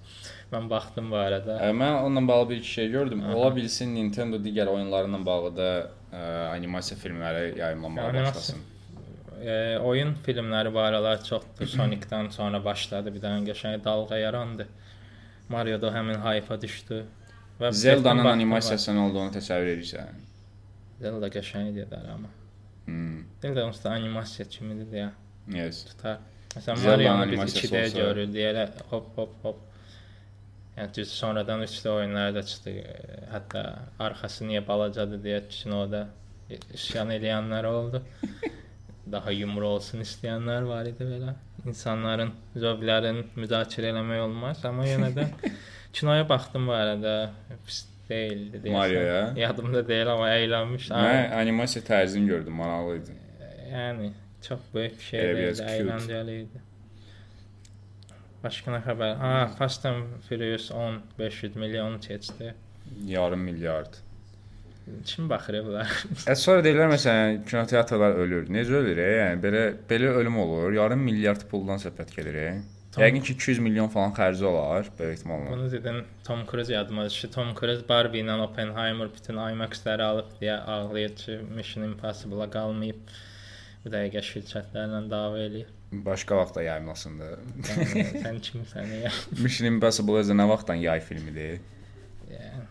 Mən 0.51 0.69
baxdım 0.71 1.09
bu 1.11 1.17
arada. 1.19 1.57
Ə, 1.59 1.73
Mən 1.75 1.97
onunla 2.05 2.27
bağlı 2.27 2.49
bir 2.49 2.63
şey 2.63 2.87
gördüm. 2.91 3.23
Aha. 3.25 3.35
Ola 3.35 3.55
bilsin 3.55 3.95
Nintendo 3.95 4.37
digər 4.39 4.67
oyunlarla 4.71 5.19
bağlı 5.25 5.49
da 5.57 5.67
ə, 6.13 6.21
animasiya 6.55 6.99
filmləri 7.01 7.57
yayımlamağa 7.59 8.01
Animasiya- 8.01 8.25
başlasın. 8.29 8.61
E, 9.41 9.77
oyun 9.84 10.13
filmləri 10.25 10.72
bu 10.74 10.79
aralar 10.79 11.24
çoxdur. 11.24 11.67
Sonic-dan 11.67 12.29
sonra 12.29 12.63
başladı, 12.65 13.13
bir 13.15 13.22
dənə 13.22 13.44
qəşəng 13.50 13.84
dalğa 13.86 14.17
yarandı. 14.17 14.67
Mario 15.50 15.82
da 15.82 15.91
həmin 15.96 16.20
hype-a 16.24 16.62
düşdü. 16.62 17.03
Və 17.60 17.72
Zelda-nın 17.74 18.25
animasiyasının 18.34 19.00
olduğunu 19.08 19.32
təsəvvür 19.38 19.72
edirsən. 19.77 20.17
Zelda 21.01 21.29
qəşəng 21.34 21.72
dedilər 21.77 22.10
amma. 22.13 22.29
Hmm. 22.86 23.24
Zelda 23.41 23.65
onsuz 23.67 23.84
da 23.84 23.91
animasiya 23.96 24.48
kimidir 24.50 24.91
deyə 24.94 25.10
Yes. 25.53 25.84
tutar. 25.86 26.17
Məsələn 26.56 26.84
Mario-nu 26.86 27.24
biz 27.32 27.39
animasiyası 27.39 27.67
2D 27.67 27.84
olsa- 27.86 27.98
görürdük, 28.00 28.36
elə 28.51 28.67
hop 28.89 29.17
hop 29.17 29.34
hop. 29.44 29.60
Yəni 30.77 30.94
düz 30.96 31.12
sonradan 31.12 31.62
3D 31.63 31.89
oyunlarda 31.89 32.44
çıxdı. 32.44 32.70
E, 32.70 32.96
Hətta 33.34 33.62
arxası 34.00 34.46
niyə 34.46 34.67
balacadır 34.67 35.20
deyə 35.24 35.41
kinoda 35.50 36.08
isyan 36.74 37.10
edənlər 37.10 37.65
oldu. 37.65 38.03
Daha 39.11 39.31
yumru 39.31 39.67
olsun 39.77 40.01
istəyənlər 40.03 40.65
var 40.67 40.87
idi 40.89 41.05
belə. 41.07 41.33
İnsanların 41.67 42.31
zövqlərini 42.59 43.23
müzakirə 43.39 43.91
eləmək 43.93 44.23
olmaz, 44.25 44.63
amma 44.67 44.87
yenə 44.87 45.11
də 45.15 45.27
kinoya 45.95 46.25
baxdım 46.29 46.67
bu 46.67 46.73
arada. 46.75 47.13
Pis 47.65 47.85
deyildi 48.09 48.61
deyəsən. 48.63 48.75
Marioya? 48.77 49.21
Yadımda 49.39 49.83
deyil 49.87 50.11
amma 50.13 50.29
əylənmiş. 50.35 50.89
Mən 50.91 51.33
animasiya 51.41 51.83
tərzini 51.87 52.27
gördüm, 52.33 52.55
maraqlı 52.59 52.97
idi. 53.01 53.15
Yəni 53.71 54.11
çox 54.47 54.59
böyük 54.73 54.97
bir 54.99 55.03
şey 55.09 55.29
cute. 55.35 55.69
əyləncəli 55.75 56.37
idi. 56.45 56.63
Başqa 58.43 58.71
nə 58.75 58.79
xəbər? 58.85 59.15
Ha, 59.19 59.31
Fast 59.57 59.85
and 59.89 60.19
Furious 60.27 60.69
10 60.71 60.99
500 61.19 61.55
milyon 61.55 61.97
keçdi. 61.99 62.53
Yarım 63.05 63.39
milyard. 63.43 63.97
Kim 65.06 65.27
baxır 65.29 65.60
bunlar? 65.65 65.91
Ə, 66.27 66.36
sonra 66.39 66.63
deyirlər 66.65 66.89
məsələn 66.94 67.44
kinoteatrlar 67.50 68.17
ölür. 68.24 68.48
Necə 68.51 68.79
ölür? 68.79 68.98
e? 69.03 69.12
Yəni 69.17 69.41
belə 69.44 69.62
belə 69.89 70.13
ölüm 70.22 70.39
olur. 70.44 70.72
Yarım 70.75 71.03
milyard 71.03 71.44
puldan 71.51 71.82
söhbət 71.84 72.15
gedir. 72.15 72.36
e? 72.44 72.50
Yəqin 72.98 73.22
ki 73.22 73.34
200 73.36 73.60
milyon 73.62 73.91
falan 73.94 74.13
xərci 74.17 74.46
olar 74.50 74.88
böyük 75.00 75.20
ehtimalla. 75.20 75.51
Bunu 75.51 75.72
dedin 75.72 76.00
Tom 76.25 76.39
Cruise 76.50 76.74
yadıma 76.74 77.06
düşdü. 77.06 77.29
Tom 77.32 77.51
Cruise 77.60 77.84
Barbie 77.89 78.24
ilə 78.24 78.39
Oppenheimer 78.41 79.12
bütün 79.13 79.38
IMAX-ləri 79.38 80.01
alıb 80.03 80.32
deyə 80.41 80.56
ağlayır 80.75 81.13
ki, 81.15 81.39
Mission 81.56 81.86
Impossible-a 81.86 82.50
qalmayıb. 82.56 83.12
Bu 83.84 83.91
dəqiqə 83.94 84.24
şirkətlərlə 84.32 85.03
dava 85.12 85.44
eləyir. 85.46 85.70
Başqa 86.08 86.36
vaxtda 86.39 86.63
yayımlasındı. 86.65 87.27
Yəni, 87.70 88.08
sən 88.25 88.41
kimsən 88.50 88.89
ya? 89.03 89.12
Mission 89.44 89.70
Impossible 89.70 90.17
özü 90.24 90.34
nə 90.36 90.50
vaxtdan 90.50 90.82
yay 90.82 91.00
filmidir? 91.06 91.62
Yəni, 92.34 92.65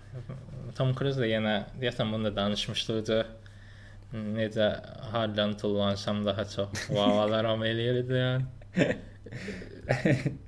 Tom 0.76 0.94
Cruise 0.94 1.20
da 1.20 1.26
yenə 1.28 1.56
deyəsən 1.80 2.12
bunu 2.12 2.28
da 2.28 2.36
danışmışdı. 2.36 3.18
Necə 4.36 4.66
hardan 5.12 5.56
tullansam 5.60 6.24
daha 6.26 6.44
çox 6.48 6.90
vavalar 6.90 7.44
eləyirdi 7.44 8.20
yəni. 8.22 8.44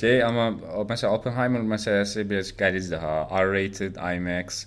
Şey 0.00 0.22
amma 0.24 0.50
məsələn 0.88 1.14
Oppenheimer 1.16 1.62
məsələsi 1.64 2.24
biraz 2.28 2.50
qəlizdir 2.56 3.00
ha. 3.00 3.14
R-rated 3.44 3.96
IMAX. 3.96 4.66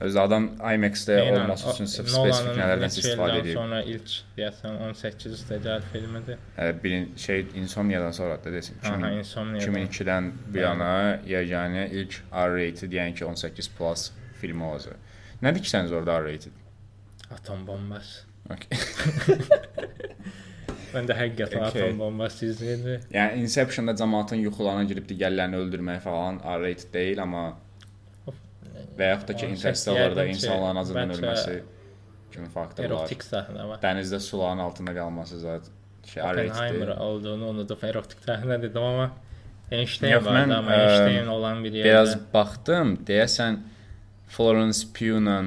Özü 0.00 0.18
adam 0.18 0.46
IMAX-də 0.58 1.18
olması 1.32 1.70
üçün 1.70 1.86
sırf 1.90 2.08
spesifik 2.10 2.56
nələrdən 2.58 2.90
istifadə 2.90 3.36
edib. 3.42 3.54
Sonra 3.58 3.82
ilk 3.92 4.14
deyəsən 4.38 4.80
18 4.88 5.36
üstəgəl 5.36 5.84
filmidir. 5.92 6.40
Hə, 6.56 6.72
birin 6.82 7.12
şey 7.16 7.46
Insomniadan 7.60 8.10
sonra 8.10 8.40
da 8.44 8.52
desin. 8.52 8.80
Aha, 8.82 9.10
Insomnia. 9.20 9.60
2002-dən 9.60 10.32
bu 10.48 10.58
yana 10.64 10.90
yeganə 11.28 11.86
ilk 11.92 12.18
R-rated, 12.32 12.98
yəni 12.98 13.14
ki 13.20 13.24
18 13.30 13.70
plus 14.34 14.40
filmi 14.40 14.64
olacaq. 14.64 14.96
Nə 15.42 15.52
diksəniz 15.56 15.92
orada 15.92 16.18
R-rated? 16.20 16.52
Atom 17.34 17.66
bombası. 17.66 18.22
Okay. 18.50 18.68
Mən 20.94 21.08
də 21.08 21.14
həqiqətən 21.18 21.62
Okay. 21.66 21.82
atom 21.88 21.98
bombası 21.98 22.46
izləyirdim. 22.52 23.00
yəni 23.14 23.32
Inception-da 23.42 23.92
cəmaatın 23.98 24.38
yuxularına 24.44 24.84
girib 24.90 25.06
digərlərini 25.10 25.56
öldürmək 25.64 26.00
falan 26.04 26.38
R-rated 26.44 26.90
deyil, 26.94 27.18
amma 27.24 27.44
və 28.98 29.04
yaxud 29.10 29.28
da 29.32 29.36
ki 29.40 29.46
Interstellar-da 29.56 30.22
ki, 30.28 30.32
insanların 30.36 30.76
acından 30.84 31.10
ölməsi 31.16 31.56
kimi 32.34 32.48
faktorlar. 32.52 32.90
Erotik 32.90 33.22
səhnə 33.26 33.62
var. 33.72 33.78
Dənizdə 33.82 34.18
suların 34.22 34.60
altında 34.68 34.92
qalması 34.94 35.34
zət 35.42 35.64
şey 36.12 36.22
R-rated. 36.22 36.94
Olduğunu 37.08 37.44
unudub 37.56 37.80
erotik 37.90 38.20
səhnə 38.28 38.56
dedim 38.62 38.82
amma 38.82 39.10
Einstein 39.72 40.24
var 40.24 40.36
amma 40.46 40.72
Einstein 40.78 41.26
olan 41.32 41.64
bir 41.64 41.72
yerdə. 41.72 41.84
Biraz 41.90 42.14
baxdım, 42.34 42.88
deyəsən 43.08 43.52
Florence 44.28 44.86
Pugh-la 44.94 45.42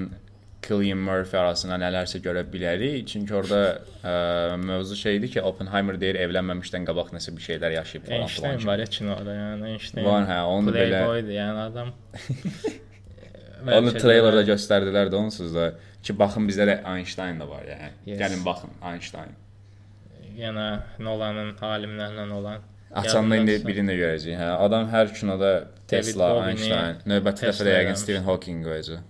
Cillian 0.67 1.00
Murphy 1.00 1.38
arasında 1.39 1.77
nələrsə 1.79 2.19
görə 2.24 2.41
bilərik. 2.51 3.05
Çünki 3.07 3.31
orada 3.36 3.60
ə, 4.03 4.57
mövzu 4.60 4.98
şeydir 5.00 5.31
ki, 5.31 5.41
Oppenheimer 5.48 5.96
deyir 6.01 6.17
evlənməmişdən 6.25 6.88
qabaq 6.89 7.13
nəsə 7.15 7.31
bir 7.38 7.46
şeylər 7.46 7.75
yaşayıb 7.77 8.07
falan 8.10 8.25
Einstein 8.25 8.65
var 8.67 8.81
ya 8.84 8.88
kinoda 8.98 9.36
yəni 9.38 9.69
Einstein. 9.72 10.05
Var, 10.05 10.27
hə, 10.27 10.39
onu 10.51 10.74
belə 10.75 10.89
Playboydur 10.91 11.36
yəni 11.38 11.62
adam. 11.69 11.93
onu 13.79 13.93
də- 13.96 14.01
treylerdə 14.03 14.43
göstərdilər 14.51 15.12
də 15.13 15.19
onsuz 15.22 15.55
da 15.55 15.69
ki, 16.03 16.15
baxın 16.19 16.48
bizdə 16.50 16.67
də 16.69 16.77
Einstein 16.96 17.39
da 17.39 17.48
var 17.50 17.63
yəni. 17.67 17.91
Yes. 18.05 18.19
Gəlin 18.22 18.43
baxın 18.46 18.75
Einstein. 18.91 19.36
yenə 20.38 20.67
Nolanın 21.01 21.55
alimlərlə 21.65 22.27
olan. 22.36 22.62
Açanda 22.94 23.36
indi 23.36 23.51
Yadındadır. 23.51 23.67
birini 23.67 23.91
də 23.91 23.96
görəcəyik. 24.01 24.38
Hə, 24.39 24.50
adam 24.65 24.88
hər 24.91 25.12
kinoda 25.20 25.51
Tesla, 25.88 26.29
Bowie-ni 26.36 26.50
Einstein, 26.51 26.96
növbəti 27.12 27.44
dəfə 27.44 27.51
Tesla 27.51 27.65
də 27.65 27.74
yəqin 27.74 27.86
eləmiş. 27.91 28.03
Stephen 28.03 28.24
Hawking 28.24 28.63
qoyacaq. 28.65 29.01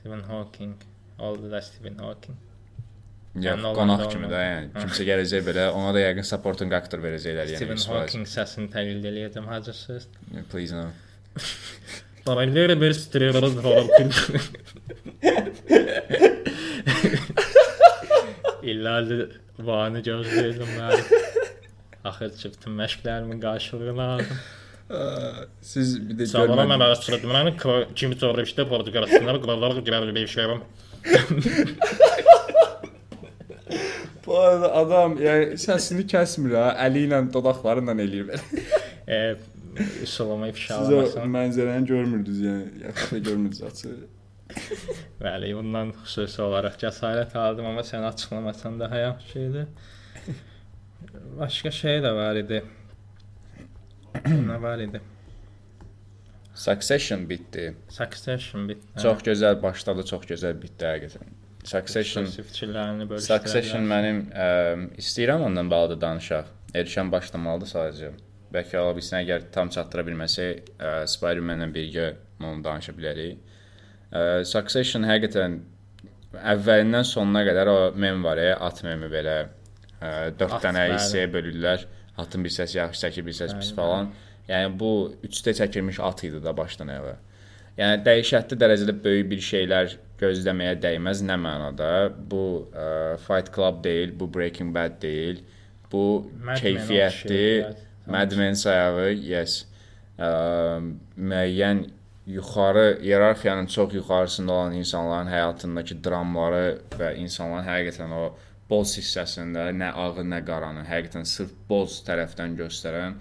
Stephen 0.00 0.22
Hawking. 0.30 0.74
Oldu 1.18 1.50
da 1.50 1.60
Stephen 1.62 1.98
Hawking. 1.98 2.36
Yox, 3.34 3.44
Yəni, 3.44 3.62
Nolan 3.62 3.76
qonaq 3.78 3.98
da 4.04 4.08
kimi 4.12 4.26
onu- 4.26 4.32
də, 4.34 4.38
yəni 4.46 4.70
Hə. 4.74 4.80
kimsə 4.84 5.04
gələcək 5.10 5.42
belə, 5.48 5.68
ona 5.72 5.92
da 5.94 6.00
yəqin 6.06 6.24
supporting 6.26 6.72
actor 6.72 6.98
verəcəklər, 6.98 7.46
yəni 7.52 7.56
Stephen 7.60 7.76
100%. 7.76 7.86
Hawking 7.98 8.24
səsini 8.26 8.68
təqlid 8.72 9.04
eləyəcəm 9.10 9.46
hacısız. 9.46 10.06
Please 10.50 10.74
no. 10.74 10.86
Paralel 12.24 12.80
bir 12.80 12.92
stireruz 12.92 13.54
Hawking. 13.64 14.12
İllərdir 18.62 19.22
vanı 19.64 20.02
gözləyirdim 20.04 20.70
mən. 20.76 21.04
Axır 22.04 22.30
ki, 22.36 22.50
bütün 22.54 22.72
məşqlərimin 22.80 23.40
qarşılığını 23.40 24.02
aldım. 24.02 24.40
Siz 25.62 25.94
bir 26.08 26.16
də 26.18 26.26
Sabahlar 26.26 26.66
mən 26.66 26.84
araşdırdım. 26.84 27.30
Mən 27.30 27.50
kimi 27.94 28.16
soruşdu, 28.18 28.66
Portuqalistanlar 28.72 29.40
qurallar 29.42 29.76
girər 29.86 30.14
bir 30.14 30.26
şeyim. 30.26 30.62
Bu 34.26 34.38
arada 34.38 34.72
adam 34.80 35.14
yəni 35.18 35.56
səsini 35.60 36.04
kəsmir 36.10 36.56
ha, 36.58 36.66
əli 36.86 37.06
ilə 37.08 37.20
dodaqlarıyla 37.34 37.94
eləyir 38.04 38.26
belə. 38.30 38.42
E, 39.06 39.18
üsulumu 40.04 40.50
Siz 40.54 40.90
o 41.18 41.24
mənzərəni 41.36 41.86
görmürdünüz 41.88 42.42
yəni, 42.44 42.66
yaxşı 42.84 43.18
görmürdünüz 43.28 43.62
açıq. 43.70 43.90
Bəli, 45.22 45.50
bundan 45.56 45.92
xüsusi 46.02 46.42
olaraq 46.42 46.76
cəsarət 46.82 47.36
aldım, 47.38 47.70
amma 47.70 47.82
sən 47.86 48.06
açıqlamasan 48.10 48.80
daha 48.80 48.98
yaxşı 48.98 49.38
idi. 49.38 49.66
Başqa 51.38 51.70
şey 51.70 52.00
də 52.04 52.12
var 52.16 52.36
idi. 52.36 52.62
Nə 54.26 54.62
var 54.62 54.78
idi? 54.78 55.00
Succession 56.54 57.28
bitdi. 57.30 57.74
Succession 57.88 58.68
bitdi. 58.68 59.02
Çox 59.02 59.22
gözəl 59.24 59.62
başladı, 59.62 60.04
çox 60.10 60.26
gözəl 60.28 60.58
bitdi 60.62 60.84
həqiqətən. 60.84 61.36
Succession 61.64 62.26
fikirlərini 62.26 63.06
bölüşdülər. 63.08 63.38
Succession 63.38 63.86
mənim 63.88 64.24
ə, 64.32 64.48
istəyirəm 65.00 65.46
ondan 65.48 65.70
bağlı 65.70 65.94
da 65.94 66.00
danışaq. 66.06 66.50
Erkən 66.74 67.12
başlamalıdır 67.12 67.72
sadəcə. 67.74 68.10
bəlkə 68.54 68.78
ola 68.82 68.94
bilsin 68.96 69.20
əgər 69.20 69.44
tam 69.54 69.70
çatdıra 69.70 70.04
bilməsək, 70.08 70.70
ə, 70.78 70.92
Spider-Man-la 71.06 71.68
birgə 71.74 72.08
onu 72.40 72.64
danışa 72.64 72.92
bilərik. 72.96 73.38
Ə, 74.10 74.42
Succession 74.44 75.06
həqiqətən 75.06 75.60
əvvəlindən 76.54 77.06
sonuna 77.06 77.44
qədər 77.46 77.70
o 77.70 77.78
mem 77.94 78.24
var 78.24 78.40
ya, 78.42 78.56
at 78.58 78.82
memi 78.86 79.08
belə 79.12 79.36
4 80.00 80.44
At, 80.46 80.62
dənə 80.64 80.86
hissəyə 80.94 81.30
bölürlər. 81.32 81.86
Atın 82.20 82.44
bir 82.44 82.52
səsi 82.52 82.78
yaxşı 82.78 83.06
çəkir, 83.06 83.26
bir 83.26 83.36
səs 83.36 83.56
pis 83.56 83.72
falan. 83.76 84.10
Yəni 84.48 84.72
bu 84.80 84.92
3D 85.24 85.54
çəkilmiş 85.60 86.00
at 86.04 86.24
idi 86.26 86.40
da 86.44 86.56
başdan 86.56 86.90
ayağa. 86.94 87.18
Yəni 87.78 88.02
dəhşətli 88.04 88.58
dərəcədə 88.60 88.96
böyük 89.04 89.28
bir 89.30 89.44
şeylər 89.44 89.94
gözləməyə 90.20 90.74
dəyməz 90.82 91.22
nə 91.24 91.36
mənada? 91.40 91.92
Bu 92.32 92.42
ə, 92.72 93.16
Fight 93.24 93.52
Club 93.54 93.80
deyil, 93.84 94.12
bu 94.18 94.28
Breaking 94.32 94.74
Bad 94.74 94.98
deyil. 95.02 95.40
Bu 95.92 96.02
Mad 96.44 96.60
keyfiyyətli 96.60 97.46
Mad 98.10 98.34
Men 98.36 98.58
sayağı, 98.58 99.12
yes. 99.14 99.64
Ə, 100.18 100.28
müəyyən 101.16 101.86
yuxarı 102.30 102.98
iyerarxiyanın 103.02 103.66
çox 103.66 103.94
yuxarısında 103.94 104.52
olan 104.52 104.72
insanların 104.72 105.30
həyatındakı 105.32 105.96
dramları 106.04 106.66
və 106.98 107.14
insanların 107.22 107.66
həqiqətən 107.66 108.12
o 108.14 108.24
boz 108.70 108.94
hissəsində 108.98 109.68
nə 109.74 109.90
ağı, 110.04 110.24
nə 110.24 110.40
qaranı, 110.46 110.86
həqiqətən 110.88 111.26
sırf 111.28 111.52
boz 111.68 112.00
tərəfdən 112.06 112.56
göstərən 112.60 113.18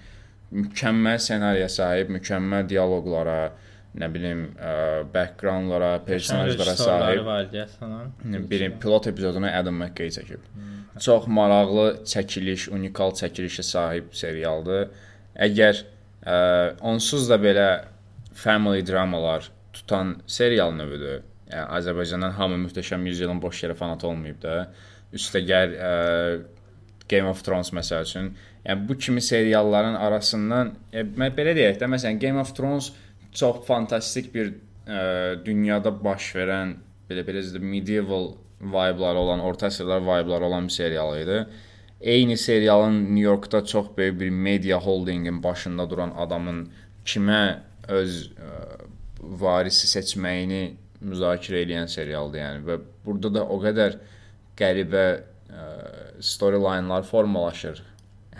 mükəmməl 0.56 1.20
ssenariyə 1.22 1.68
sahib, 1.72 2.10
mükəmməl 2.13 2.65
dialoqlara, 2.70 3.39
nə 4.00 4.10
bilim, 4.13 4.44
ə, 4.58 4.74
backgroundlara, 5.13 5.91
personajlara 6.06 6.75
sahib. 6.77 7.29
Birin 8.50 8.77
pilot 8.82 9.10
epizodunu 9.12 9.50
Adam 9.51 9.79
McKay 9.82 10.12
çəkib. 10.18 10.44
Çox 11.00 11.29
maraqlı 11.32 11.88
çəkiliş, 12.10 12.70
unikal 12.75 13.13
çəkilişə 13.18 13.65
sahib 13.65 14.12
serialdır. 14.18 14.89
Əgər 15.48 15.82
ə, 16.25 16.38
onsuz 16.91 17.29
da 17.29 17.39
belə 17.41 17.70
family 18.34 18.86
dramalar 18.86 19.50
tutan 19.74 20.18
serial 20.27 20.74
növüdür. 20.75 21.25
Yəni 21.50 21.65
Azərbaycandan 21.79 22.36
hamı 22.38 22.60
möhtəşəm 22.68 23.06
yüzyılın 23.10 23.41
boş 23.41 23.63
yerə 23.63 23.75
fanat 23.77 24.03
olmayıb 24.06 24.41
da. 24.41 24.56
Üstəgəl 25.16 25.75
ə, 25.75 25.94
Game 27.10 27.30
of 27.30 27.42
Thrones 27.46 27.72
məsəl 27.74 28.06
üçün, 28.06 28.34
yəni 28.66 28.89
bu 28.89 28.98
kimi 28.98 29.22
serialların 29.22 29.96
arasından 29.98 30.75
e, 30.94 31.01
mən 31.04 31.34
belə 31.38 31.56
deyək 31.58 31.80
də, 31.82 31.89
məsələn 31.89 32.20
Game 32.22 32.42
of 32.42 32.51
Thrones 32.58 32.92
çox 33.34 33.63
fantastik 33.66 34.30
bir 34.36 34.51
ə, 34.86 35.39
dünyada 35.46 35.94
baş 36.04 36.34
verən 36.38 36.75
belə 37.10 37.24
belə 37.25 37.42
də 37.42 37.62
medieval 37.63 38.36
vibe-ları 38.60 39.24
olan, 39.24 39.42
orta 39.42 39.70
əsrlər 39.72 40.04
vibe-ları 40.06 40.46
olan 40.46 40.68
bir 40.70 40.75
serial 40.75 41.16
idi. 41.18 41.39
Eyni 42.01 42.38
serialın 42.38 43.01
New 43.16 43.25
Yorkda 43.25 43.66
çox 43.66 43.88
böyük 43.98 44.20
bir 44.20 44.30
media 44.30 44.80
holdingin 44.80 45.44
başında 45.44 45.89
duran 45.89 46.13
adamın 46.18 46.68
kimə 47.06 47.42
öz 47.88 48.22
ə, 48.38 48.54
varisi 49.20 49.89
seçməyini 49.89 50.62
müzakirə 51.01 51.63
edən 51.66 51.88
serialdır, 51.88 52.39
yəni 52.39 52.66
və 52.68 52.80
burada 53.06 53.34
da 53.34 53.44
o 53.48 53.58
qədər 53.63 53.98
qəribə 54.60 55.06
ə, 55.16 55.70
storyline-lar 56.24 57.08
formalaşır 57.08 57.82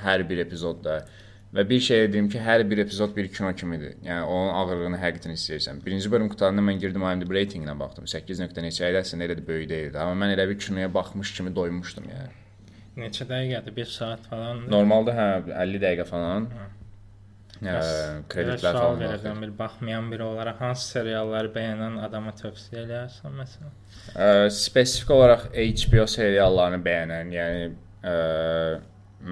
hər 0.04 0.24
bir 0.30 0.44
epizodda. 0.46 1.02
Və 1.50 1.64
bir 1.66 1.80
şey 1.82 2.04
dedim 2.08 2.28
ki, 2.30 2.38
hər 2.46 2.62
bir 2.70 2.84
epizod 2.84 3.16
bir 3.16 3.28
kino 3.34 3.50
kimidir. 3.58 3.96
Yəni 4.06 4.28
onun 4.30 4.52
ağırlığını 4.54 5.00
həqiqətən 5.02 5.34
hiss 5.34 5.50
edirsən. 5.50 5.80
Birinci 5.86 6.12
bölüm 6.14 6.30
qurtaranda 6.30 6.62
mən 6.62 6.78
girdim 6.84 7.06
IMDb 7.10 7.34
ratinginə 7.34 7.74
baxdım. 7.80 8.06
8 8.12 8.44
nöqtə 8.44 8.62
neçə 8.62 8.92
idi, 8.92 9.00
əslində 9.02 9.26
elə 9.26 9.40
də 9.40 9.46
böyük 9.48 9.70
deyildi. 9.72 9.98
Amma 9.98 10.14
mən 10.26 10.36
elə 10.36 10.46
bir 10.52 10.60
kinoya 10.62 10.92
baxmış 10.94 11.34
kimi 11.40 11.56
doymuşdum 11.56 12.06
yəni. 12.12 12.36
Neçə 13.02 13.26
dəqiqədir? 13.32 13.76
1 13.80 13.90
saat 13.96 14.30
falan. 14.30 14.62
Normalda 14.70 15.16
hə 15.18 15.28
50 15.56 15.82
dəqiqə 15.88 16.06
falan. 16.12 16.46
Hə, 16.54 16.70
Bəs, 17.60 17.90
kreditlər 18.32 18.72
belə 18.72 18.82
sual 18.82 18.98
verəcəm 19.02 19.42
bir 19.44 19.52
baxmayan 19.58 20.08
biri 20.12 20.24
olaraq 20.24 20.62
hansı 20.64 20.86
serialları 20.94 21.52
bəyənən 21.56 21.98
adama 22.06 22.32
tövsiyə 22.40 22.86
edərsən 22.86 23.36
məsələn? 23.36 23.74
Ə, 24.16 24.28
spesifik 24.56 25.12
olaraq 25.16 25.50
HBO 25.52 26.06
seriallarını 26.08 26.80
bəyənən, 26.86 27.34
yəni 27.36 27.66
ə, 28.08 28.18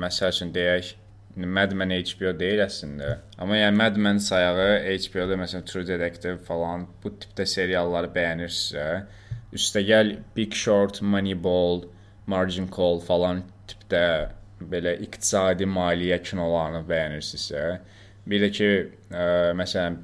məsəl 0.04 0.36
üçün 0.36 0.52
deyək, 0.56 0.96
Mad 1.38 1.74
Men 1.78 1.94
HBO 1.94 2.32
deyil 2.34 2.64
əslində. 2.64 3.20
Amma 3.38 3.60
yəni 3.60 3.78
Mad 3.78 4.00
Men 4.02 4.20
sayağı 4.24 4.80
HBO-da 5.06 5.38
məsələn 5.38 5.68
True 5.70 5.86
Detective 5.86 6.40
falan 6.48 6.88
bu 7.04 7.12
tipdə 7.22 7.46
serialları 7.48 8.10
bəyənirsə, 8.16 8.88
üstəgəl 9.56 10.16
Big 10.36 10.58
Short, 10.58 11.00
Moneyball, 11.02 11.86
Margin 12.26 12.68
Call 12.74 13.00
falan 13.06 13.46
tipdə 13.70 14.34
belə 14.58 14.96
iqtisadi 15.06 15.68
maliyyə 15.70 16.18
kinolarını 16.26 16.82
bəyənirsinizsə, 16.90 17.64
bir 18.30 18.44
də 18.44 18.52
ki, 18.54 18.70
ə, 19.12 19.28
məsələn 19.58 20.00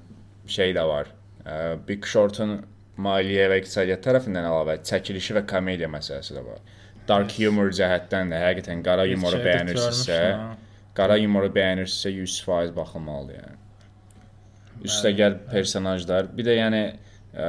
şey 0.49 0.75
də 0.77 0.83
var. 0.87 1.09
Ə, 1.43 1.57
Big 1.87 2.05
Short-un 2.07 2.61
maliyyə 3.01 3.49
və 3.51 3.59
iqtisadiyyat 3.61 4.03
tərəfindən 4.05 4.47
əlavə 4.49 4.77
çəkilişi 4.85 5.37
və 5.39 5.45
komediya 5.49 5.89
məsələsi 5.91 6.35
də 6.35 6.43
var. 6.45 6.61
Dark 7.07 7.33
humor 7.35 7.71
cəhətdən 7.75 8.31
də 8.31 8.39
həqiqətən 8.39 8.83
qara 8.85 9.05
yumoru 9.09 9.41
bəyənirsinizsə, 9.43 10.19
qara 10.95 11.17
yumoru 11.19 11.49
bəyənirsinizsə 11.55 12.13
100% 12.15 12.75
baxılmalıdır 12.77 13.39
yəni. 13.41 13.59
Üstəgəl 14.87 15.37
personajlar, 15.51 16.29
bir 16.37 16.47
də 16.47 16.57
yəni 16.59 16.83
ə, 16.87 17.47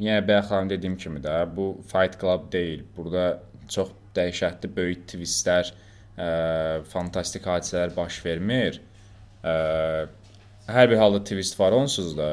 yenə 0.00 0.20
bayaqlar 0.26 0.70
dediyim 0.70 0.96
kimi 1.00 1.20
də 1.24 1.42
bu 1.56 1.72
Fight 1.92 2.18
Club 2.20 2.50
deyil. 2.52 2.84
Burada 2.96 3.42
çox 3.68 3.92
dəhşətli 4.16 4.70
böyük 4.76 5.04
twistlər, 5.12 5.72
ə, 6.16 6.30
fantastik 6.90 7.46
hadisələr 7.46 7.92
baş 7.96 8.24
vermir. 8.24 8.80
Ə, 9.44 10.06
hər 10.70 10.90
bir 10.90 11.00
halda 11.00 11.20
twist 11.24 11.58
var 11.58 11.76
onsuz 11.76 12.14
da. 12.18 12.30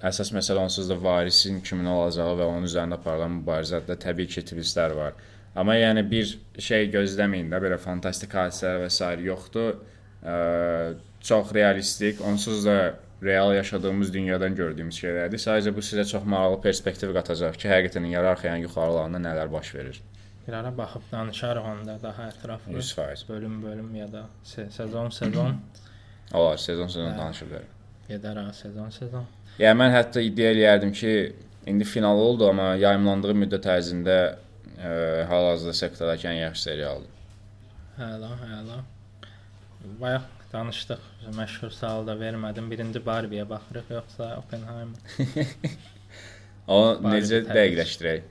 Əsas 0.00 0.30
məsələ 0.32 0.62
onsuz 0.64 0.88
da 0.88 0.96
varisin 0.96 1.58
kimin 1.60 1.90
olacağı 1.92 2.38
və 2.38 2.46
onun 2.48 2.64
üzərində 2.64 2.96
aparılan 2.96 3.34
mübarizədə 3.42 3.98
təbii 4.00 4.30
ki, 4.32 4.46
twistlər 4.48 4.94
var. 4.96 5.18
Amma 5.60 5.74
yəni 5.76 6.06
bir 6.08 6.30
şey 6.62 6.88
gözləməyin 6.94 7.50
də, 7.52 7.60
belə 7.60 7.76
fantastik 7.80 8.32
hadisələr 8.38 8.86
və 8.86 8.90
s. 8.94 9.10
yoxdur. 9.26 9.76
Ə, 10.24 10.34
çox 11.20 11.52
realistik, 11.52 12.20
onsuz 12.24 12.64
da 12.64 12.94
real 13.22 13.54
yaşadığımız 13.54 14.14
dünyadan 14.14 14.54
gördüyümüz 14.56 14.96
şeylərdir. 15.02 15.42
Sadəcə 15.42 15.74
bu 15.76 15.84
sizə 15.84 16.06
çox 16.08 16.24
maraqlı 16.24 16.62
perspektiv 16.64 17.12
qatacaq 17.16 17.58
ki, 17.60 17.68
həqiqətən 17.68 18.08
iyerarxiyanın 18.08 18.64
yuxarılarında 18.64 19.20
nələr 19.28 19.52
baş 19.52 19.74
verir. 19.74 20.00
Bir 20.46 20.56
ara 20.56 20.72
baxıb 20.78 21.04
danışarıq 21.12 21.66
onda 21.72 21.98
daha 22.02 22.30
ətraflı. 22.32 22.72
100%. 22.78 23.28
Bölüm 23.28 23.62
bölüm 23.62 23.94
ya 23.94 24.12
da 24.12 24.22
se 24.44 24.70
sezon 24.70 25.10
sezon 25.10 25.56
Olar, 26.34 26.56
sezon 26.62 26.88
sezon 26.88 27.12
Hə. 27.12 27.18
danışa 27.18 27.46
bilərik. 27.46 27.76
gedər 28.10 28.38
ha 28.44 28.52
sezon 28.52 28.90
sezon. 28.90 29.26
Yəni 29.58 29.78
mən 29.78 29.92
hətta 29.94 30.22
iddia 30.22 30.50
eləyərdim 30.54 30.92
ki, 30.94 31.12
indi 31.70 31.84
final 31.84 32.18
oldu, 32.18 32.48
amma 32.48 32.72
yayımlandığı 32.80 33.34
müddət 33.44 33.66
ərzində 33.70 34.16
ə, 34.78 34.92
hal-hazırda 35.30 35.74
sektorda 35.82 36.16
ən 36.30 36.38
yaxşı 36.40 36.62
serialdır. 36.62 37.10
Həla, 37.98 38.30
həla. 38.46 38.78
Bayaq 40.00 40.26
danışdıq. 40.52 41.02
Məşhur 41.36 41.70
sual 41.74 42.06
da 42.06 42.14
vermədim. 42.18 42.70
Birinci 42.70 43.02
Barbie-yə 43.06 43.46
baxırıq 43.48 43.90
yoxsa 43.98 44.36
Oppenheimer? 44.38 44.98
O 46.70 46.78
Barbie 47.02 47.18
necə 47.18 47.40
dəqiqləşdirək? 47.48 48.26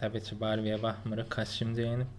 Təbii 0.00 0.22
ki, 0.26 0.36
Barbie-yə 0.40 0.76
baxmırıq. 0.82 1.28
Kostyum 1.32 1.72
geyinib. 1.74 2.10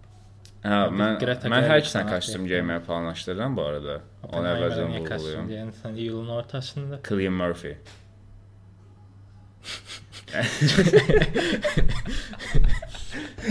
Hə, 0.66 0.78
mən 0.92 1.20
mən 1.52 1.68
hər 1.70 1.84
sanatı 1.86 2.16
kostyum 2.16 2.46
geyməyi 2.50 2.82
planlaşdırıram 2.86 3.56
bu 3.56 3.62
arada. 3.62 4.00
Niyə 4.32 5.08
kostyum 5.08 5.22
vurğulayım. 5.22 5.48
geyinirsən 5.50 5.96
iyulun 6.02 6.28
ortasında? 6.28 7.00
Cillian 7.08 7.32
Murphy. 7.32 7.74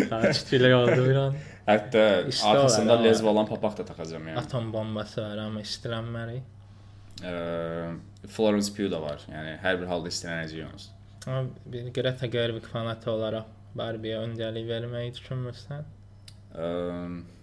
Taççilik 0.09 0.73
oldu 0.75 1.09
bir 1.09 1.15
an. 1.15 1.35
Hətta 1.67 2.29
İşte 2.29 2.47
arxasında 2.47 3.01
lezv 3.01 3.25
olan 3.25 3.45
papaq 3.45 3.77
da 3.77 3.85
taxacağam 3.85 4.27
yəni. 4.27 4.37
Atom 4.37 4.73
bombası 4.73 5.21
var 5.21 5.37
amma 5.37 5.61
istilənməli. 5.65 6.37
Ə, 7.25 7.33
Florence 8.27 8.73
Pugh 8.75 8.91
da 8.91 9.01
var. 9.01 9.23
Yəni 9.31 9.55
hər 9.63 9.79
bir 9.81 9.87
halda. 9.89 10.09
Amma 11.27 11.49
bir 11.65 11.93
Greta 11.93 12.25
Gerwig 12.25 12.63
fanatı 12.69 13.11
olaraq 13.11 13.45
Barbie-yə 13.75 14.19
öncəlik 14.27 14.67
verməyi 14.69 15.13
düşünmürsən? 15.17 15.87
Ə, 16.53 16.67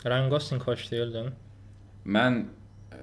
Ryan 0.05 0.31
Gosling 0.31 0.63
xoşlayırdın. 0.63 1.33
mən 2.07 2.45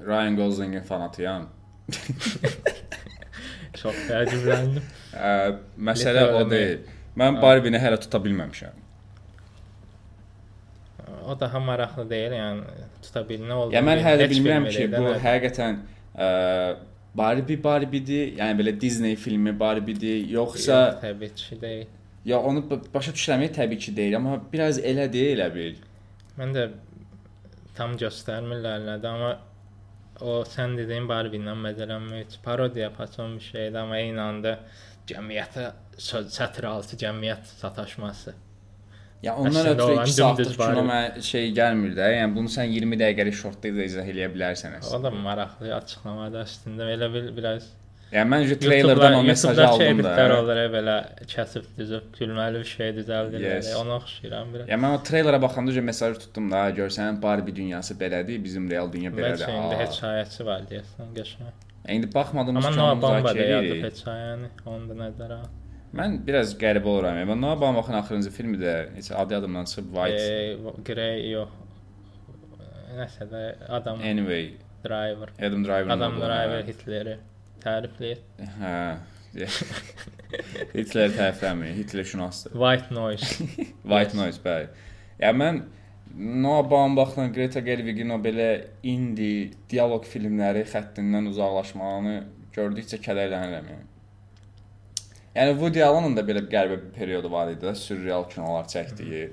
Ryan 0.07 0.35
Goslingin 0.35 0.81
fanatıyam. 0.81 1.47
Çox 3.79 3.95
təəccübləndim. 4.09 4.83
Məsələ 5.89 6.25
o 6.35 6.43
deyil. 6.49 6.85
Mən 7.19 7.39
Barbie-ni 7.41 7.79
hələ 7.81 7.99
tuta 8.01 8.19
bilməmişəm. 8.23 8.85
O 11.29 11.35
daha 11.39 11.59
maraqlı 11.59 12.05
deyil, 12.09 12.33
yəni 12.37 12.85
tuta 13.03 13.23
bil 13.29 13.41
nə 13.45 13.53
oldu? 13.57 13.75
Ya 13.75 13.81
mən 13.85 14.01
hələ 14.05 14.27
bilmirəm 14.29 14.67
bilmir 14.67 14.77
ki, 14.77 14.87
bu 14.93 15.13
həqiqətən 15.23 15.79
ə, 16.15 16.27
Barbie 17.17 17.57
Barbie'dir, 17.63 18.35
yəni 18.37 18.59
belə 18.61 18.73
Disney 18.81 19.15
filmi 19.15 19.53
Barbie'dir, 19.59 20.21
yoxsa 20.29 20.77
Yox, 20.79 21.01
təbii 21.03 21.33
ki 21.35 21.61
deyil. 21.61 21.87
ya 22.25 22.39
onu 22.39 22.63
başa 22.93 23.11
düşürəm, 23.11 23.47
təbii 23.57 23.77
ki 23.85 23.95
deyil, 23.97 24.15
amma 24.21 24.39
biraz 24.53 24.79
elə 24.79 25.09
deyil 25.13 25.37
elə 25.39 25.49
bil. 25.55 25.77
Mən 26.39 26.53
də 26.55 26.67
tam 27.77 27.97
göstərmirlər 27.97 28.85
nədir, 28.85 29.09
amma 29.13 29.31
o 30.21 30.41
sən 30.47 30.75
dediyin 30.79 31.07
Barbie 31.09 31.39
ilə 31.41 31.55
məzələnmək 31.63 32.39
parodiya 32.45 32.91
fason 32.95 33.37
bir 33.37 33.47
şeydir, 33.51 33.79
amma 33.81 33.97
eyni 34.01 34.21
anda 34.21 34.59
cəmiyyətə 35.09 35.71
sətr 35.99 36.67
altı 36.69 36.99
cəmiyyət 37.01 37.49
sataşması. 37.61 38.35
Ya 39.23 39.35
ondan 39.35 39.67
ötürü 39.67 39.81
olan 39.81 40.05
2 40.05 40.13
saatlıq 40.15 40.53
kino 40.55 40.83
mənə 40.87 41.21
şey 41.27 41.49
gəlmir 41.57 41.95
də. 41.97 42.05
Yəni 42.21 42.35
bunu 42.37 42.51
sən 42.53 42.69
20 42.71 42.99
dəqiqəlik 43.01 43.35
şortda 43.35 43.71
da 43.75 43.87
izah 43.89 44.07
eləyə 44.07 44.29
bilərsən 44.31 44.77
O 44.77 44.79
əslində. 44.79 45.01
da 45.03 45.11
maraqlı 45.11 45.73
açıqlamadır 45.75 46.45
əslində. 46.45 46.87
Elə 46.95 47.09
bil 47.15 47.27
biraz 47.35 47.67
Yəni 48.09 48.25
mən 48.33 48.43
treylerdən 48.63 49.15
o 49.19 49.21
mesajı 49.23 49.61
aldım 49.67 49.99
da. 50.01 50.09
editlər 50.09 50.31
olur 50.39 50.59
belə 50.73 50.95
kəsib 51.29 51.67
düzüb 51.77 52.07
gülməli 52.17 52.63
bir 52.63 52.69
şey 52.71 52.89
düzəldirlər. 52.97 53.59
Yes. 53.59 53.69
Ona 53.77 53.99
oxşayıram 53.99 54.53
biraz. 54.55 54.67
Yəni 54.71 54.81
mən 54.85 54.95
o 54.97 55.01
treylerə 55.09 55.41
baxanda 55.43 55.73
öncə 55.75 55.83
mesajı 55.91 56.19
tutdum 56.23 56.49
da, 56.51 56.63
görsən 56.79 57.21
Barbie 57.21 57.55
dünyası 57.55 57.93
belədir, 58.01 58.41
bizim 58.43 58.65
real 58.71 58.89
dünya 58.93 59.13
belədir. 59.13 59.45
Bəlkə 59.45 59.59
indi 59.61 59.77
Aa. 59.77 59.83
hekayəsi 59.83 60.47
var 60.49 60.65
deyəsən 60.73 61.13
qəşəng. 61.19 61.53
İndi 61.89 62.09
Noah 62.13 62.33
Bamba 62.33 63.07
da 63.07 63.21
müzakirə 63.21 63.61
edirik. 63.61 63.85
hekayəni. 63.91 64.51
Onu 64.65 64.89
da 64.89 64.99
nəzərə 65.03 65.39
al. 65.43 65.47
Mən 65.99 66.19
biraz 66.25 66.57
qəribə 66.61 66.89
oluram. 66.91 67.15
Yəni 67.21 67.29
mən 67.31 67.41
Noah 67.45 67.61
Bamba'nın 67.61 68.01
axırıncı 68.01 68.31
filmi 68.31 68.57
də 68.57 68.75
heç 68.95 69.11
adı 69.11 69.33
yadımdan 69.33 69.65
çıxıb 69.65 69.93
White. 69.95 70.23
E, 70.33 70.57
Grey 70.85 71.31
yox. 71.31 71.49
Nəsə 72.97 73.29
də 73.31 73.41
adam 73.69 74.01
Anyway, 74.01 74.53
driver. 74.83 75.29
Adam 75.39 75.63
Driver. 75.65 75.89
Adam 75.89 76.15
driver 76.17 76.63
Hitleri 76.67 77.17
tərifləyir. 77.63 78.21
Hə. 78.59 78.75
Hitler 80.73 81.11
tərəfləmir, 81.13 81.75
Hitler 81.77 82.07
şünasdır. 82.07 82.55
White 82.57 82.95
noise. 82.95 83.45
White 83.89 84.17
Noise, 84.17 84.41
bəli. 84.43 84.69
Yəni 85.21 85.41
mən 85.41 85.61
Noah 86.17 86.63
Baumbachla 86.69 87.27
Greta 87.33 87.61
Gerwigin 87.61 88.09
o 88.15 88.17
belə 88.21 88.49
indi 88.87 89.51
dialoq 89.69 90.07
filmləri 90.09 90.65
xəttindən 90.69 91.29
uzaqlaşmağını 91.29 92.15
gördükcə 92.55 92.99
kədərlənirəm 93.05 93.69
yəni. 93.73 93.85
Yəni 95.35 95.53
Woody 95.59 95.83
Allen-ın 95.85 96.17
da 96.17 96.25
belə 96.25 96.41
qəribə 96.49 96.79
bir 96.81 96.95
periodu 96.95 97.29
var 97.31 97.51
idi, 97.53 97.75
sürreal 97.77 98.25
kinolar 98.31 98.65
çəkdiyi. 98.71 99.29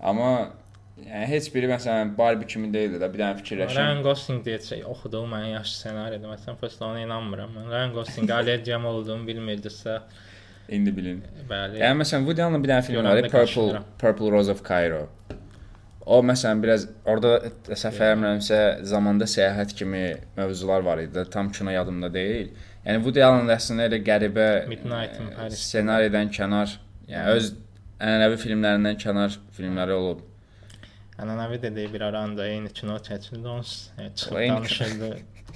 Amma 0.00 0.32
yəni 1.06 1.26
heç 1.30 1.46
biri 1.54 1.68
məsələn 1.70 2.10
Barbie 2.18 2.46
kimi 2.46 2.72
deyildi 2.74 2.98
də, 3.02 3.08
bir 3.12 3.22
dənə 3.22 3.36
fikirləşim. 3.42 3.76
Ryan 3.78 4.02
Gosling 4.06 4.42
deyə 4.46 4.58
şey 4.66 4.82
oxuduğum 4.92 5.32
ən 5.38 5.46
yaxşı 5.54 5.76
ssenaridir. 5.76 6.26
Məsələn, 6.32 6.58
prosta 6.60 6.86
ona 6.88 7.00
inanmıram. 7.04 7.54
Mən 7.58 7.70
Ryan 7.70 7.94
Gosling 7.94 8.30
allergiyam 8.38 8.86
olduğunu 8.86 9.26
bilmirdisə, 9.28 10.00
İndi 10.70 10.92
bilin. 10.96 11.22
bəli. 11.50 11.80
Yəni 11.82 11.98
məsələn 12.02 12.26
Woody 12.26 12.42
Allen-ın 12.42 12.62
bir 12.64 12.70
dənə 12.70 12.82
filmi 12.86 13.02
var, 13.04 13.30
Purple. 13.30 13.80
Purple 13.98 14.30
Rose 14.30 14.52
of 14.52 14.60
Cairo. 14.68 15.08
O 16.06 16.20
məsələn 16.26 16.62
biraz 16.62 16.86
orada 17.04 17.32
səfər 17.68 18.12
eləmirəmsə 18.12 18.60
zamanda 18.88 19.26
səyahət 19.30 19.74
kimi 19.78 20.04
mövzular 20.36 20.80
var 20.86 20.98
idi. 21.02 21.24
Tam 21.30 21.50
kino 21.52 21.70
yadımda 21.74 22.08
deyil. 22.14 22.48
Yəni 22.86 23.02
Woody 23.04 23.22
Allen 23.26 23.50
əslində 23.52 23.88
elə 23.90 23.98
qəribə 24.06 24.46
Midnight 24.70 25.18
in 25.20 25.28
e, 25.28 25.34
Paris. 25.36 25.60
ssenaridən 25.68 26.30
kənar, 26.38 26.72
yəni 27.10 27.34
öz 27.36 27.50
ənənəvi 28.00 28.40
filmlərindən 28.46 28.96
kənar 29.02 29.36
filmləri 29.58 29.92
olub. 29.98 30.22
Ənənəvi 31.20 31.58
dediyi 31.62 31.92
bir 31.92 32.06
aranda 32.08 32.46
eyni 32.48 32.72
kino 32.72 32.96
çəkildi 33.08 33.48
onsuz. 33.56 33.90
Yəni, 33.98 34.14
çıxıb 34.16 34.36
danışırdı. 34.48 35.10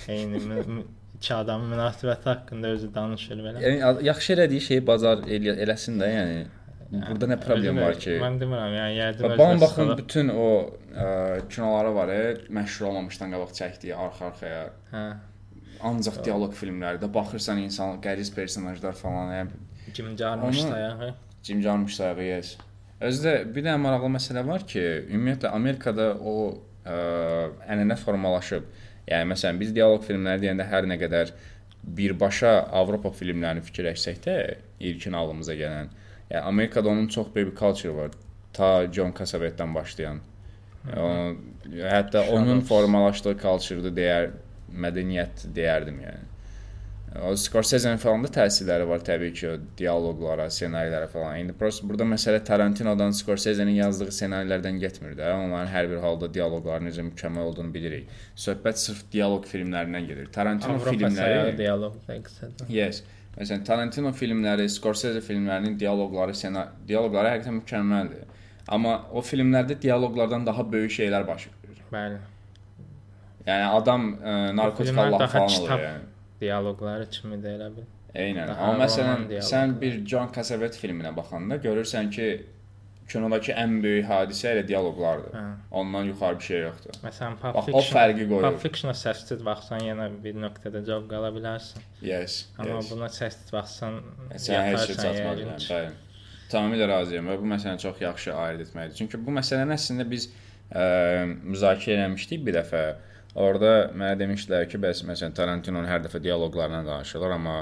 eyni 0.08 0.84
iki 1.16 1.34
adamın 1.34 1.72
münasibəti 1.74 2.28
haqqında 2.32 2.74
özü 2.76 2.90
danışır 2.94 3.40
belə. 3.46 3.62
Yəni 3.64 4.04
yaxşı 4.10 4.32
elədiyi 4.34 4.60
şeyi 4.68 4.86
bacar 4.86 5.24
elə, 5.36 5.56
eləsin 5.64 6.00
də, 6.02 6.10
yəni. 6.18 6.44
Burada 6.94 7.28
nə 7.30 7.38
problem 7.40 7.78
var 7.80 7.96
ki? 7.98 8.16
Mən 8.22 8.36
demirəm, 8.42 8.74
yəni 8.78 8.98
yəqin 8.98 9.30
özü 9.30 9.38
baxın 9.38 9.62
sıxılıb. 9.64 9.98
bütün 9.98 10.28
o 10.28 10.48
ə, 11.04 11.06
kinoları 11.48 11.94
var, 11.94 12.08
e, 12.08 12.20
məşhur 12.58 12.90
olmamışdan 12.90 13.32
qabaq 13.34 13.54
çəkdiyi 13.60 13.94
arxa-arxaya 14.04 14.60
Hə. 14.92 15.04
ancaq 15.90 16.20
dialoq 16.26 16.54
filmlərdə 16.60 17.08
baxırsan 17.14 17.62
insan 17.64 17.96
qəriz 18.04 18.34
personajlar 18.36 18.94
falan, 19.00 19.32
yəni 19.38 19.50
da 20.68 20.78
yəni. 20.84 21.10
Jim 21.42 21.62
Jarmusch 21.62 21.94
sayağı 21.96 22.22
yes. 22.24 22.56
Özdə 23.04 23.34
bir 23.52 23.66
dənə 23.66 23.78
maraqlı 23.82 24.10
məsələ 24.16 24.44
var 24.46 24.64
ki, 24.68 24.82
ümumiyyətlə 25.12 25.50
Amerikada 25.52 26.12
o 26.20 26.36
ə, 26.84 26.98
ənənə 27.68 27.96
formalaşıb. 28.00 28.68
Yəni 29.10 29.30
məsələn 29.34 29.60
biz 29.60 29.74
dialoq 29.76 30.06
filmləri 30.06 30.46
deyəndə 30.46 30.66
hər 30.70 30.88
nə 30.88 30.96
qədər 31.00 31.32
birbaşa 31.84 32.54
Avropa 32.80 33.12
filmlərini 33.12 33.64
fikirləşsək 33.66 34.20
də, 34.24 34.36
ilkin 34.88 35.16
ağlımıza 35.18 35.56
gələn, 35.58 35.90
yəni 36.30 36.42
Amerikada 36.42 36.88
onun 36.88 37.08
çox 37.12 37.28
böyük 37.34 37.52
bir 37.52 37.58
culture 37.58 37.96
var. 37.96 38.14
Ta 38.56 38.86
John 38.92 39.12
Cassavetes'dən 39.18 39.74
başlayan. 39.74 40.20
O, 40.96 41.08
hətta 41.74 42.28
onun 42.30 42.60
Shadows. 42.60 42.68
formalaşdığı 42.68 43.34
culture-dır 43.42 43.96
deyər, 43.98 44.30
mədəniyyət 44.84 45.48
deyərdim 45.56 46.00
yəni. 46.04 46.33
Scorsese-nin 47.14 48.00
falan 48.02 48.24
da 48.24 48.28
təsirləri 48.34 48.88
var 48.90 49.02
təbii 49.06 49.30
ki, 49.38 49.50
dialoqlara, 49.78 50.48
ssenarilərə 50.50 51.06
falan. 51.12 51.36
İndi 51.44 51.54
prosta 51.58 51.86
burada 51.86 52.06
məsələ 52.10 52.40
Tarantinodan 52.44 53.14
Scorsese-nin 53.14 53.76
yazdığı 53.78 54.08
ssenarilərdən 54.16 54.80
getmir 54.82 55.14
də. 55.14 55.28
Onların 55.44 55.70
hər 55.70 55.86
bir 55.92 56.00
halda 56.02 56.26
dialoqların 56.34 56.88
necə 56.90 57.04
mükəmməl 57.06 57.52
olduğunu 57.52 57.70
bilirik. 57.74 58.08
Söhbət 58.46 58.82
sırf 58.82 59.04
dialoq 59.12 59.46
filmlərindən 59.46 60.08
gedir. 60.08 60.26
Tarantino 60.34 60.74
Avropa 60.74 60.96
filmləri 60.96 61.52
dialoq 61.58 62.00
qısaca. 62.08 62.66
Yes. 62.68 63.04
Məsələn, 63.36 63.62
Tarantino 63.66 64.10
filmləri, 64.14 64.66
Scorsese 64.70 65.22
filmlərinin 65.22 65.78
dialoqları, 65.78 66.34
sena 66.38 66.68
dialoqları 66.88 67.30
həqiqətən 67.36 67.60
mükəmməldir. 67.60 68.26
Amma 68.74 68.96
o 69.12 69.22
filmlərdə 69.22 69.76
dialoqlardan 69.82 70.46
daha 70.46 70.66
böyük 70.72 70.96
şeylər 70.98 71.26
baş 71.30 71.46
verir. 71.46 71.80
Bəli. 71.94 72.18
Yəni 73.46 73.70
adam 73.70 74.10
ə, 74.18 74.36
narkotik 74.56 74.90
filmlər 74.90 75.10
Allah 75.12 75.24
daha 75.24 75.38
falan 75.38 75.56
olur 75.60 75.84
yəni. 75.84 76.10
Dialoqları 76.40 77.10
kimi 77.10 77.38
də 77.42 77.54
elə 77.58 77.68
bil. 77.76 77.86
Eynən. 78.14 78.48
Daha 78.48 78.70
Amma 78.70 78.84
məsələn, 78.84 79.14
roman 79.14 79.28
dialoqlar. 79.30 79.50
sən 79.52 79.78
bir 79.80 80.00
John 80.10 80.28
Cassavetes 80.34 80.78
filminə 80.82 81.10
baxanda 81.16 81.56
görürsən 81.62 82.10
ki, 82.14 82.28
kinodakı 83.10 83.52
ən 83.60 83.74
böyük 83.82 84.06
hadisə 84.08 84.52
elə 84.54 84.62
dialoqlardır. 84.68 85.34
Hə. 85.36 85.42
Ondan 85.80 86.06
yuxarı 86.10 86.38
bir 86.38 86.46
şey 86.48 86.60
yoxdur. 86.62 87.00
Məsələn, 87.04 87.34
Pulp 87.40 87.54
Bax, 87.56 87.66
o 87.68 87.80
Fiction. 87.80 87.96
fərqi 87.98 88.28
qoyur. 88.30 88.46
Pulp 88.46 88.62
Fiction-a 88.62 88.94
səssiz 89.00 89.42
baxsan 89.44 89.84
yenə 89.88 90.06
bir 90.24 90.38
nöqtədə 90.44 90.84
cavab 90.86 91.10
qala 91.10 91.32
bilərsən. 91.34 91.84
Yes. 92.02 92.38
Amma 92.58 92.78
yes. 92.78 92.90
buna 92.94 93.10
səssiz 93.18 93.52
baxsan 93.52 94.00
Sən 94.30 94.70
heç 94.70 94.86
şey 94.94 95.10
yəqin 95.18 95.42
yəni. 95.44 95.58
Bəli. 95.66 95.92
Tamamilə 96.52 96.88
razıyam 96.88 97.28
və 97.32 97.36
bu 97.40 97.50
məsələni 97.50 97.82
çox 97.82 98.00
yaxşı 98.04 98.34
ayırd 98.36 98.64
etməlidir. 98.68 98.96
Çünki 99.02 99.20
bu 99.26 99.34
məsələni 99.36 99.74
əslində 99.76 100.06
biz 100.08 100.28
ə, 100.30 100.84
müzakirə 101.42 102.06
etmişdik 102.08 102.46
bir 102.46 102.60
dəfə. 102.60 102.84
Orada 103.34 103.70
mənə 103.98 104.14
demişdilər 104.20 104.68
ki, 104.70 104.78
bəs 104.78 105.00
məsələn 105.08 105.32
Tarantinonun 105.34 105.88
hər 105.90 106.04
dəfə 106.04 106.20
dialoqlarından 106.22 106.86
danışırlar, 106.86 107.32
amma 107.34 107.56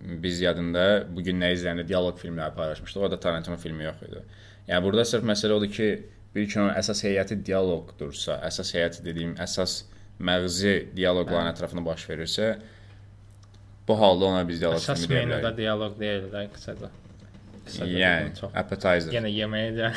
biz 0.00 0.40
yadında 0.40 0.84
bu 1.12 1.20
gün 1.26 1.36
nə 1.42 1.50
izləyəndə 1.52 1.84
dialoq 1.88 2.16
filmləri 2.22 2.54
paylaşmışdıq. 2.56 3.02
Orada 3.04 3.18
Tarantino 3.20 3.58
filmi 3.60 3.84
yox 3.84 4.00
idi. 4.06 4.22
Yəni 4.70 4.84
burada 4.86 5.04
sırf 5.04 5.26
məsələ 5.28 5.58
odur 5.58 5.68
ki, 5.76 5.88
bir 6.34 6.46
kinonun 6.48 6.72
əsas 6.80 7.02
heyəti 7.04 7.36
dialoqdursa, 7.44 8.38
əsas 8.48 8.72
heyəti 8.76 9.04
dediyim 9.04 9.34
əsas 9.44 9.82
məğzi 10.24 10.74
dialoqların 10.96 11.52
ətrafında 11.52 11.84
baş 11.84 12.06
verirsə, 12.10 12.48
bu 13.88 13.98
halda 14.00 14.24
ona 14.32 14.42
biz 14.48 14.60
dialoq 14.62 14.80
Əsas 14.80 15.04
filmi 15.04 15.18
deyə 15.20 15.28
bilərik. 15.28 15.56
dialoq 15.60 15.94
deyil 16.00 16.26
də 16.32 16.46
qısaca. 16.54 16.90
Qısaca 17.66 18.00
Yəni 18.00 18.34
çox. 18.40 18.52
appetizer, 18.62 19.12
Yenə 19.18 19.32
yeməyə 19.36 19.70
də 19.80 19.92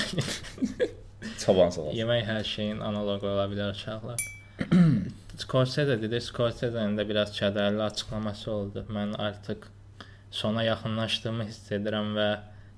çoban 1.44 1.70
salası. 1.72 1.96
yemək 1.98 2.24
hər 2.28 2.44
şeyin 2.44 2.80
analoqu 2.84 3.28
ola 3.30 3.46
bilər 3.52 3.72
uşaqlar. 3.76 4.20
Scorsese 5.44 6.02
dedi, 6.02 6.22
Scorsese'nin 6.22 6.98
də 6.98 7.06
biraz 7.10 7.34
kədərli 7.38 7.82
açıqlaması 7.82 8.52
oldu. 8.52 8.86
Mən 8.94 9.16
artıq 9.18 9.68
sona 10.32 10.64
yaxınlaşdığımı 10.66 11.48
hiss 11.50 11.72
edirəm 11.78 12.14
və 12.18 12.28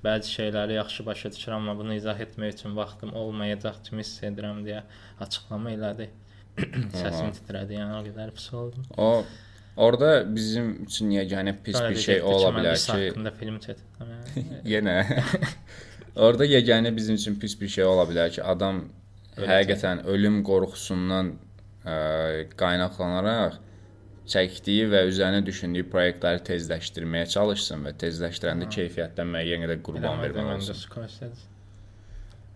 bəzi 0.06 0.32
şeyləri 0.38 0.78
yaxşı 0.78 1.06
başa 1.06 1.32
düşürəm, 1.34 1.64
amma 1.64 1.78
bunu 1.80 1.96
izah 1.96 2.20
etmək 2.26 2.56
üçün 2.58 2.76
vaxtım 2.78 3.14
olmayacaq 3.22 3.82
kimi 3.88 4.04
hiss 4.06 4.24
edirəm 4.30 4.62
deyə 4.68 4.84
açıqlama 5.26 5.74
elədi. 5.76 6.10
Səsim 7.02 7.34
titrədi, 7.36 7.80
yəni 7.80 8.00
o 8.00 8.04
qədər 8.06 8.34
pis 8.36 8.48
oldum. 8.54 8.86
O 8.98 9.26
orada 9.88 10.12
bizim 10.36 10.84
üçün 10.86 11.12
yeganə 11.12 11.56
pis 11.64 11.78
Sonra 11.78 11.90
bir 11.90 12.04
şey 12.08 12.22
ola 12.22 12.52
bilər 12.56 12.78
ki, 12.80 12.92
haqqında 12.92 13.34
film 13.40 13.58
çəkdim. 13.66 14.14
Yəni, 14.36 14.52
yenə 14.76 15.00
orada 16.16 16.48
yeganə 16.48 16.96
bizim 16.96 17.20
üçün 17.20 17.40
pis 17.40 17.58
bir 17.62 17.72
şey 17.78 17.88
ola 17.90 18.08
bilər 18.12 18.32
ki, 18.32 18.44
adam 18.44 18.86
Öləcək. 19.36 19.52
həqiqətən 19.52 20.06
ölüm 20.12 20.44
qorxusundan 20.48 21.34
qaynaqlanaraq 21.86 23.60
çəkdiyi 24.32 24.88
və 24.90 25.04
üzərinə 25.10 25.42
düşündüyü 25.46 25.86
proyektləri 25.92 26.42
tezləşdirməyə 26.48 27.28
çalışsın 27.34 27.84
və 27.86 27.94
tezləşdirəndə 28.02 28.70
keyfiyyətdən 28.74 29.30
müəyyən 29.36 29.66
qədər 29.66 29.84
qurban 29.86 30.24
məndə 30.24 30.46
olsun. 30.56 31.36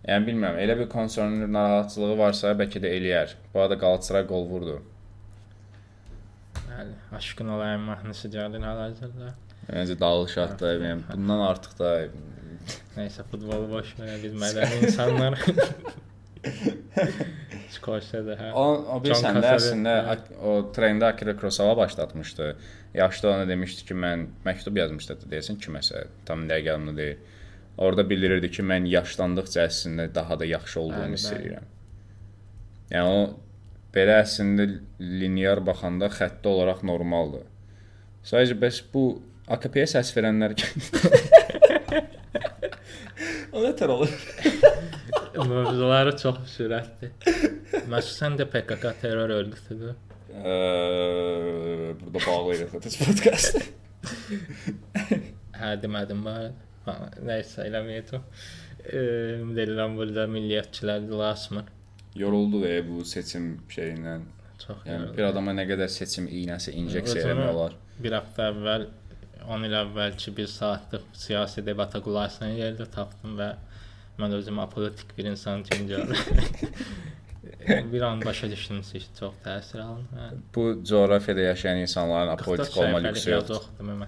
Yəni 0.08 0.26
bilmirəm, 0.30 0.58
elə 0.64 0.78
bir 0.80 0.90
konsernün 0.90 1.52
narahatçılığı 1.54 2.16
varsa 2.18 2.56
bəlkə 2.58 2.82
də 2.82 2.94
eləyər. 2.98 3.36
Bu 3.54 3.62
arada 3.62 3.78
Qalatasaray 3.82 4.26
qol 4.32 4.48
vurdu. 4.50 4.80
Bəli, 6.56 6.96
aşkın 7.20 7.54
olayım 7.58 7.88
mahnısı 7.92 8.32
gəlir 8.34 8.64
hal-hazırda. 8.66 9.34
Məncə 9.70 10.00
dağılış 10.00 10.38
atdı. 10.46 10.76
Yəni 10.80 11.08
bundan 11.12 11.46
artıq 11.52 11.80
da 11.80 11.96
Nəysə 12.96 13.24
futbolu 13.32 13.70
boş 13.72 13.96
ver, 14.00 14.16
biz 14.24 14.34
mədəni 14.38 14.86
insanlar. 14.88 15.38
Scorsese 17.74 18.36
hə. 18.40 18.50
O, 18.58 18.64
o 18.96 18.98
səndə 19.04 19.12
Cassavetes, 19.12 19.68
əslində 19.70 19.94
o 20.42 20.54
trendə 20.76 21.06
Akira 21.12 21.34
Kurosawa 21.38 21.76
başlatmışdı. 21.78 22.48
Yaşlı 22.98 23.30
ona 23.30 23.46
demişdi 23.50 23.86
ki, 23.90 23.98
mən 24.06 24.20
məktub 24.46 24.80
yazmışdı 24.80 25.14
deyəsən 25.30 25.60
kiməsə, 25.62 25.96
tam 26.26 26.48
dəqiq 26.50 26.72
yadımda 26.72 26.94
deyil. 26.98 27.20
Orada 27.80 28.04
bildirirdi 28.10 28.50
ki, 28.52 28.62
mən 28.66 28.84
yaşlandıqca 28.90 29.68
əslində 29.70 30.10
daha 30.16 30.40
da 30.40 30.46
yaxşı 30.50 30.80
olduğumu 30.82 31.16
hiss 31.16 31.32
edirəm. 31.36 31.66
Yəni 32.92 33.22
o 33.22 33.24
belə 33.96 34.14
əslində 34.24 34.64
linear 35.00 35.60
baxanda 35.66 36.08
xətti 36.14 36.48
olaraq 36.50 36.80
normaldır. 36.88 37.46
Sadəcə 38.26 38.56
bəs 38.60 38.78
bu 38.94 39.04
AKP-yə 39.50 39.88
səs 39.94 40.10
verənlər 40.18 40.52
O 43.54 43.56
nə 43.64 43.72
tər 43.78 43.90
olur? 43.94 44.12
Mövzuları 45.48 46.16
çox 46.20 46.40
sürətli. 46.58 47.10
Məxsusən 47.92 48.36
də 48.40 48.46
PKK 48.52 48.94
terror 49.02 49.30
örgütüdür. 49.30 49.94
Burada 52.00 52.20
bağlayırıq 52.28 52.74
bu 52.74 52.80
podkastı. 53.06 53.62
Hə 55.60 55.74
demədim 55.84 56.24
var. 56.26 56.50
Nəysə 57.26 57.66
eləməyəcəm. 57.70 58.24
Deyirəm 59.56 59.98
burada 60.00 60.26
milliyyətçilər 60.32 61.08
dilasmır. 61.10 61.66
Yoruldu 62.18 62.64
e 62.68 62.78
bu 62.88 63.04
seçim 63.06 63.52
şeyindən. 63.70 64.24
Çox 64.60 64.78
Yəni 64.88 65.02
yoruldu. 65.04 65.18
bir 65.18 65.24
adama 65.30 65.54
nə 65.56 65.66
qədər 65.70 65.88
seçim 65.94 66.28
iynəsi 66.28 66.74
injeksiya 66.80 67.26
eləmək 67.28 67.52
olar. 67.54 67.76
Bir 68.04 68.16
həftə 68.18 68.50
əvvəl 68.54 68.88
10 69.50 69.66
il 69.68 69.76
əvvəlki 69.84 70.34
bir 70.38 70.48
saatlıq 70.52 71.06
siyasi 71.16 71.64
debata 71.66 72.02
qulaq 72.04 72.28
asan 72.32 72.56
yerdə 72.58 72.88
tapdım 72.92 73.38
və 73.40 73.54
mən 74.20 74.34
özümü 74.40 74.62
apolitik 74.62 75.18
bir 75.18 75.26
insan 75.26 75.64
görürəm. 75.64 76.16
bir 77.94 78.02
an 78.02 78.22
başa 78.26 78.50
düşdüm 78.52 78.82
ki, 78.82 79.02
çox 79.20 79.34
təsir 79.46 79.82
aldım. 79.82 80.08
Bu 80.56 80.84
coğrafiyada 80.84 81.42
yaşayan 81.42 81.78
insanların 81.78 82.28
apolitik 82.28 82.78
olma 82.78 82.98
lüksü 82.98 83.32
yoxdur. 83.32 83.62
mən. 83.80 84.08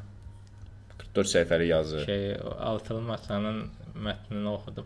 44 0.98 1.28
səhifəli 1.28 1.64
yazı. 1.64 2.06
Şey, 2.06 2.36
altılı 2.60 3.02
masanın 3.02 3.70
mətnini 3.96 4.48
oxudum. 4.48 4.86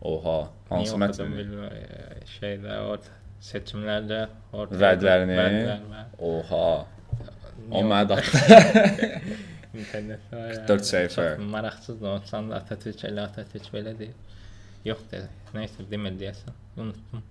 Oha, 0.00 0.50
hansı 0.68 0.94
Niyə 0.94 1.08
oxudum 1.08 1.30
mətn? 1.30 1.38
bilmirəm. 1.38 1.72
Ee, 1.74 2.20
Şeydə 2.36 2.78
orada 2.80 3.16
seçimlərdə 3.42 4.20
orada 4.52 4.80
Vədlərini? 4.82 5.36
vədlər 5.40 5.82
və 5.92 6.04
Oha. 6.18 6.86
O 7.70 7.82
da 8.08 8.20
İnternetdə 9.76 10.36
var. 10.36 10.52
44 10.54 10.86
səhifə. 10.88 11.26
Maraqsızdır. 11.52 12.08
Onsan 12.08 12.50
da 12.50 12.60
Atatürk 12.62 13.04
elə 13.04 13.26
Atatürk 13.28 13.68
belə 13.74 13.92
deyil. 13.98 14.14
Yox 14.86 15.02
da, 15.10 15.20
nəysə 15.54 15.86
demir 15.90 16.14
deyəsən. 16.20 16.54
Unutdum. 16.82 17.22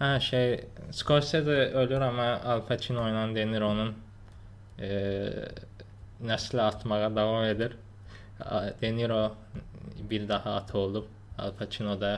Hə, 0.00 0.08
şey 0.24 0.52
Scorsese 0.98 1.56
ölür 1.78 2.00
amma 2.08 2.28
Al 2.52 2.62
Pacino 2.68 3.04
ilə 3.10 3.24
De 3.36 3.44
Niro'nun 3.50 3.92
e, 4.78 4.90
nəsli 6.26 6.60
atmağa 6.62 7.10
davam 7.16 7.44
edir. 7.44 7.76
A- 8.40 8.70
De 8.80 8.90
Niro 8.96 9.22
bir 10.10 10.28
daha 10.28 10.56
ata 10.62 10.78
olub. 10.78 11.06
Al 11.38 11.52
Pacino 11.58 11.94
da 12.00 12.12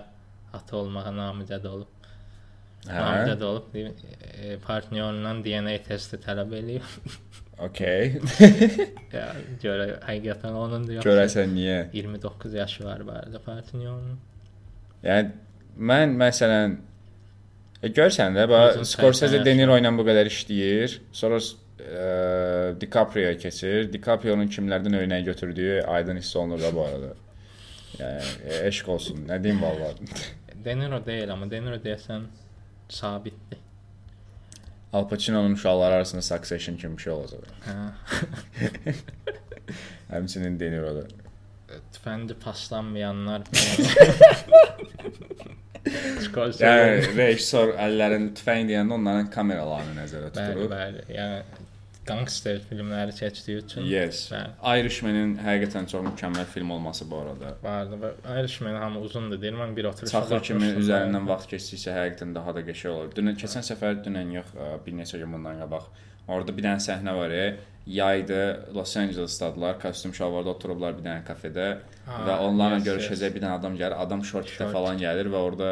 ata 0.53 0.77
olmağa 0.77 1.11
namizəd 1.18 1.66
olub. 1.68 1.90
Hə. 2.87 2.99
Namizəd 3.01 3.42
olub. 3.51 3.75
E, 3.77 4.57
partnyorundan 4.66 5.42
DNA 5.44 5.79
testi 5.88 6.16
tələb 6.25 6.53
eləyib. 6.61 6.88
Okay. 7.68 8.16
ya, 9.16 9.29
görə 9.62 9.85
həqiqətən 10.09 10.57
onun 10.59 10.87
da 10.88 10.97
yoxsa- 10.99 11.07
Görəsən 11.11 11.53
niyə? 11.55 11.77
29 11.94 12.55
yaşı 12.59 12.85
var 12.85 13.05
bu 13.07 13.12
arada 13.14 13.38
Partinion. 13.44 14.16
Yəni 15.05 15.33
mən 15.90 16.14
məsələn 16.21 16.79
e, 17.83 17.90
görsən 17.93 18.37
də 18.38 18.47
bax 18.49 18.95
Scorsese 18.95 19.43
De 19.45 19.55
Niro 19.57 19.77
ilə 19.81 19.93
bu 19.99 20.07
qədər 20.07 20.31
işləyir. 20.31 20.99
Sonra 21.12 21.40
e, 21.40 22.07
DiCaprio-ya 22.81 23.35
keçir. 23.40 23.90
DiCaprio-nun 23.93 24.49
kimlərdən 24.55 24.97
örnək 25.03 25.27
götürdüyü 25.29 25.83
aydın 25.97 26.23
hiss 26.23 26.37
olunur 26.37 26.62
da 26.62 26.73
bu 26.75 26.87
arada. 26.87 27.12
Yəni 27.99 28.33
e, 28.49 28.62
eşq 28.71 28.88
olsun. 28.97 29.27
Nə 29.29 29.43
deyim 29.45 29.61
vallahi. 29.62 30.09
De 30.64 30.79
Niro 30.79 31.03
deyil 31.07 31.33
amma 31.35 31.51
De 31.51 31.61
Niro 31.61 31.77
deyəsən 31.85 32.25
sabitdir. 32.88 33.61
Al 34.95 35.09
Pacino'nun 35.09 35.53
uşaqları 35.53 35.95
arasında 35.95 36.23
Succession 36.23 36.77
kimi 36.77 36.97
bir 36.97 37.03
şey 37.03 37.12
olacaq. 37.12 37.45
Hə. 37.67 38.95
Həmçinin 40.14 40.59
De 40.61 40.71
Niro-da. 40.71 41.07
Tüfəndi 41.93 42.35
paslanmayanlar. 42.35 43.43
Scorsese. 46.25 46.64
Yəni 46.64 47.12
rejissor 47.18 47.75
əllərin 47.87 48.31
tüfəng 48.38 48.68
deyəndə 48.70 48.97
onların 48.97 49.31
kameralarını 49.35 49.99
nəzərdə 50.01 50.31
bəli, 50.37 50.55
tutur. 50.57 50.70
bəli. 50.73 51.05
Yəni 51.12 51.62
gangster 52.09 52.59
filmləri 52.68 53.14
çəkdiyi 53.16 53.61
üçün. 53.62 53.87
Yes. 53.88 54.23
Bəli. 54.33 54.81
Irishman-in 54.81 55.35
həqiqətən 55.44 55.87
çox 55.92 56.05
mükəmməl 56.09 56.49
film 56.53 56.73
olması 56.77 57.07
bu 57.11 57.20
arada. 57.23 57.55
Vardı 57.64 58.01
və 58.03 58.11
Irishman 58.40 58.77
hamı 58.81 59.01
uzundur 59.09 59.40
deyir. 59.40 59.57
Mən 59.61 59.77
bir 59.77 59.88
oturuşda 59.92 60.12
Çaxır 60.20 60.42
kimi 60.49 60.61
baxmışdım. 60.66 60.83
üzərindən 60.85 61.29
vaxt 61.33 61.53
keçdikcə 61.55 61.94
həqiqətən 61.99 62.35
daha 62.37 62.57
da 62.59 62.64
qəşəng 62.68 62.97
olur. 62.99 63.12
Dünən 63.16 63.38
keçən 63.40 63.64
səfər 63.70 64.03
dünən 64.05 64.35
yox, 64.38 64.53
bir 64.87 64.99
neçə 65.01 65.20
gün 65.23 65.33
bundan 65.38 65.61
qabaq. 65.64 65.88
Orada 66.29 66.57
bir 66.57 66.63
dənə 66.65 66.81
səhnə 66.81 67.15
var. 67.17 67.31
E, 67.31 67.57
yaydı, 67.87 68.39
Los 68.75 68.97
Angeles-dadılar, 68.97 69.81
kostyum 69.83 70.15
şalvarda 70.15 70.51
oturublar 70.55 70.95
bir 70.99 71.03
dənə 71.05 71.25
kafedə 71.27 71.67
Ha, 72.07 72.21
və 72.29 72.39
onlarla 72.47 72.79
yes, 72.81 72.87
görüşəcək 72.89 73.35
bir 73.35 73.43
dənə 73.45 73.59
adam 73.59 73.77
gəlir. 73.77 73.97
Adam 74.07 74.25
şortda 74.25 74.49
Short. 74.57 74.73
falan 74.73 74.99
gəlir 75.01 75.29
və 75.33 75.41
orada 75.49 75.69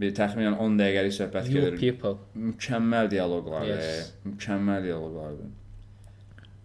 bir 0.00 0.14
təxminən 0.14 0.54
10 0.58 0.78
dəqiqəlik 0.78 1.14
söhbət 1.18 1.50
You 1.50 1.60
gedir. 1.60 1.76
people. 1.80 2.14
Mükəmməl 2.36 3.10
dialoqlar, 3.10 3.66
Yes. 3.66 4.14
e, 4.24 4.28
mükəmməl 4.28 4.82
dialoqlardır. 4.86 5.50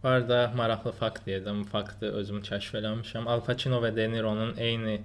Bu 0.04 0.08
arada 0.08 0.52
maraqlı 0.56 0.92
fakt 0.92 1.26
deyəcəm. 1.28 1.64
Faktı 1.66 2.12
özüm 2.22 2.42
kəşf 2.46 2.76
eləmişəm. 2.80 3.26
Al 3.28 3.42
Pacino 3.42 3.82
və 3.82 3.96
De 3.96 4.06
Niro'nun 4.12 4.54
eyni 4.58 5.00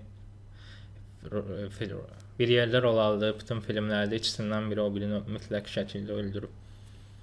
fil- 1.79 1.95
bir 2.39 2.49
yerdə 2.49 2.83
rol 2.83 2.99
aldığı 2.99 3.31
bütün 3.41 3.61
filmlərdə 3.65 4.19
ikisindən 4.21 4.69
biri 4.71 4.81
o 4.85 4.89
birini 4.95 5.21
mütləq 5.35 5.69
şəkildə 5.77 6.13
öldürüb. 6.21 6.51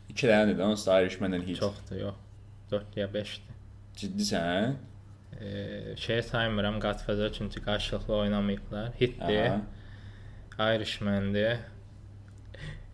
İki 0.10 0.28
dənədir 0.28 0.58
də, 0.60 0.64
onsuz 0.66 0.88
da 0.88 1.02
Irishman-ın 1.02 1.44
hit. 1.48 1.60
Çoxdur, 1.60 1.96
yox. 2.02 2.16
4 2.72 2.98
ya 2.98 3.08
5-dir. 3.08 3.58
Ciddisən? 4.00 4.46
hə? 4.50 4.74
Eee 5.42 5.96
şey 5.98 6.22
saymıram 6.24 6.80
Godfather 6.80 7.34
çünki 7.34 7.62
qarşılıqlı 7.62 8.16
oynamayıblar. 8.16 8.92
Hitdir. 9.02 9.46
Aha. 10.58 10.74
Irishman-dir. 10.76 11.58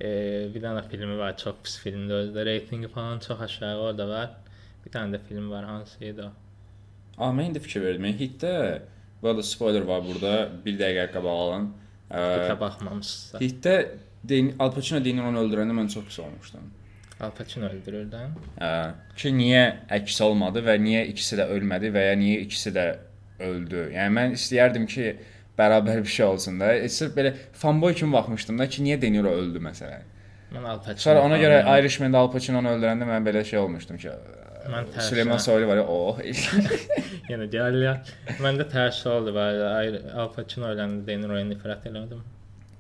Eee 0.02 0.50
bir 0.56 0.62
dənə 0.64 0.84
filmi 0.90 1.18
var, 1.18 1.38
çox 1.38 1.56
pis 1.64 1.78
filmdir 1.80 2.14
özü 2.16 2.34
də. 2.38 2.46
Reytingi 2.46 2.88
falan 2.88 3.20
çox 3.20 3.42
aşağı 3.42 3.78
orada 3.80 4.08
var. 4.10 4.30
Bir 4.86 4.92
dənə 4.92 5.16
də 5.16 5.20
film 5.30 5.50
var, 5.52 5.66
hansı 5.66 6.04
idi 6.06 6.22
o? 6.24 6.32
Aa, 7.18 7.32
mən 7.32 7.50
indi 7.54 7.60
fikir 7.64 7.82
verdim. 7.86 8.04
Mən 8.06 8.18
Hitdə 8.20 8.54
bu 9.22 9.30
arada 9.30 9.44
spoiler 9.44 9.82
var 9.88 10.04
burada. 10.06 10.34
1 10.66 10.80
dəqiqə 10.80 11.08
qabaq 11.16 11.40
alın. 11.46 11.70
Hitə 12.12 12.52
Ə, 12.54 12.60
baxmamısınızsa. 12.60 13.40
Hitdə 13.42 13.76
Den 14.30 14.52
Al 14.60 14.72
Pacino 14.76 15.00
De 15.06 15.14
Niro'nu 15.16 15.40
öldürəndə 15.46 15.74
mən 15.80 15.88
çox 15.94 16.06
pis 16.12 16.20
olmuşdum. 16.20 16.68
Al 17.24 17.32
Pacino 17.38 17.70
öldürürdən. 17.72 18.34
Hə, 18.60 18.72
ki 19.16 19.32
niyə 19.38 19.62
əks 20.00 20.18
olmadı 20.26 20.62
və 20.66 20.76
niyə 20.84 21.06
ikisi 21.14 21.38
də 21.40 21.46
ölmədi 21.56 21.92
və 21.96 22.02
ya 22.10 22.16
niyə 22.20 22.42
ikisi 22.44 22.74
də 22.76 22.84
öldü? 23.46 23.86
Yəni 23.96 24.12
mən 24.18 24.36
istəyərdim 24.36 24.86
ki, 24.92 25.14
bərabər 25.58 26.02
bir 26.04 26.12
şey 26.12 26.26
olsun 26.26 26.60
da. 26.60 26.74
E, 26.76 26.90
Sırf 26.92 27.16
belə 27.16 27.32
fanboy 27.56 27.96
kimi 27.96 28.12
baxmışdım 28.18 28.60
da 28.60 28.68
ki, 28.68 28.84
niyə 28.84 29.00
De 29.02 29.12
Niro 29.16 29.32
öldü 29.32 29.62
məsələn. 29.64 30.04
Mən 30.52 30.68
Al 30.74 30.82
Pacino. 30.84 31.06
Sonra 31.08 31.24
ona 31.30 31.40
görə. 31.40 31.62
Irishman-da 31.80 32.20
Al 32.26 32.32
Pacino-nu 32.36 32.76
öldürəndə 32.76 33.08
mən 33.08 33.24
belə 33.32 33.46
şey 33.48 33.60
olmuşdum 33.64 33.98
ki, 34.04 34.12
Mən 34.66 34.88
tərsinə- 34.92 35.08
Süleyman 35.08 35.38
Soylu 35.38 35.68
var 35.70 35.78
ya, 35.78 35.84
oh. 35.88 36.20
Yəni 37.32 37.48
gəlirlər. 37.54 38.00
Məndə 38.42 38.66
tərs 38.72 39.00
oldu. 39.08 39.32
Ay- 39.40 40.00
Al 40.18 40.32
Pacino 40.36 40.68
öləndə 40.74 41.06
De 41.08 41.18
Niro'ya 41.22 41.46
nifrət 41.48 41.86
elədim. 41.92 42.24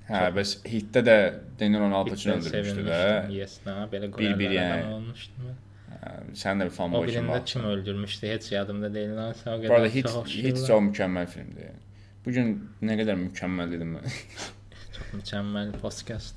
Hə, 0.09 0.21
bəs 0.35 0.51
Hitdə 0.65 1.01
də 1.07 1.15
Pacino 1.59 2.35
Hitdən 2.37 2.41
öldürmüşdü 2.41 2.85
də. 2.89 3.31
Yes, 3.33 3.59
nə 3.65 3.75
belə 3.93 4.09
Bir-bir 4.17 4.49
qoyarlar 4.51 4.79
yəni. 4.79 4.93
olmuşdum. 4.93 5.47
mən. 5.49 5.57
Hə, 5.95 6.13
Sən 6.41 6.61
də 6.61 6.67
bir 6.67 6.73
O 6.73 6.75
fanboy 6.77 7.07
kimi 7.07 7.15
birində 7.17 7.29
baxdın. 7.33 7.45
kim 7.45 7.63
öldürmüşdü? 7.71 8.27
Heç 8.27 8.51
yadımda 8.51 8.93
deyil. 8.93 9.11
O 9.17 9.69
Bu 9.69 9.73
arada 9.73 9.87
Hit 9.87 10.09
Hit 10.27 10.57
çox 10.67 10.81
mükəmməl 10.89 11.27
filmdir. 11.27 11.71
Bu 12.25 12.31
gün 12.31 12.51
nə 12.81 12.97
qədər 13.01 13.17
mükəmməl 13.27 13.71
dedim 13.71 13.95
mən. 13.97 14.05
Çox 14.95 15.07
mükəmməl 15.19 15.71
podcast. 15.81 16.35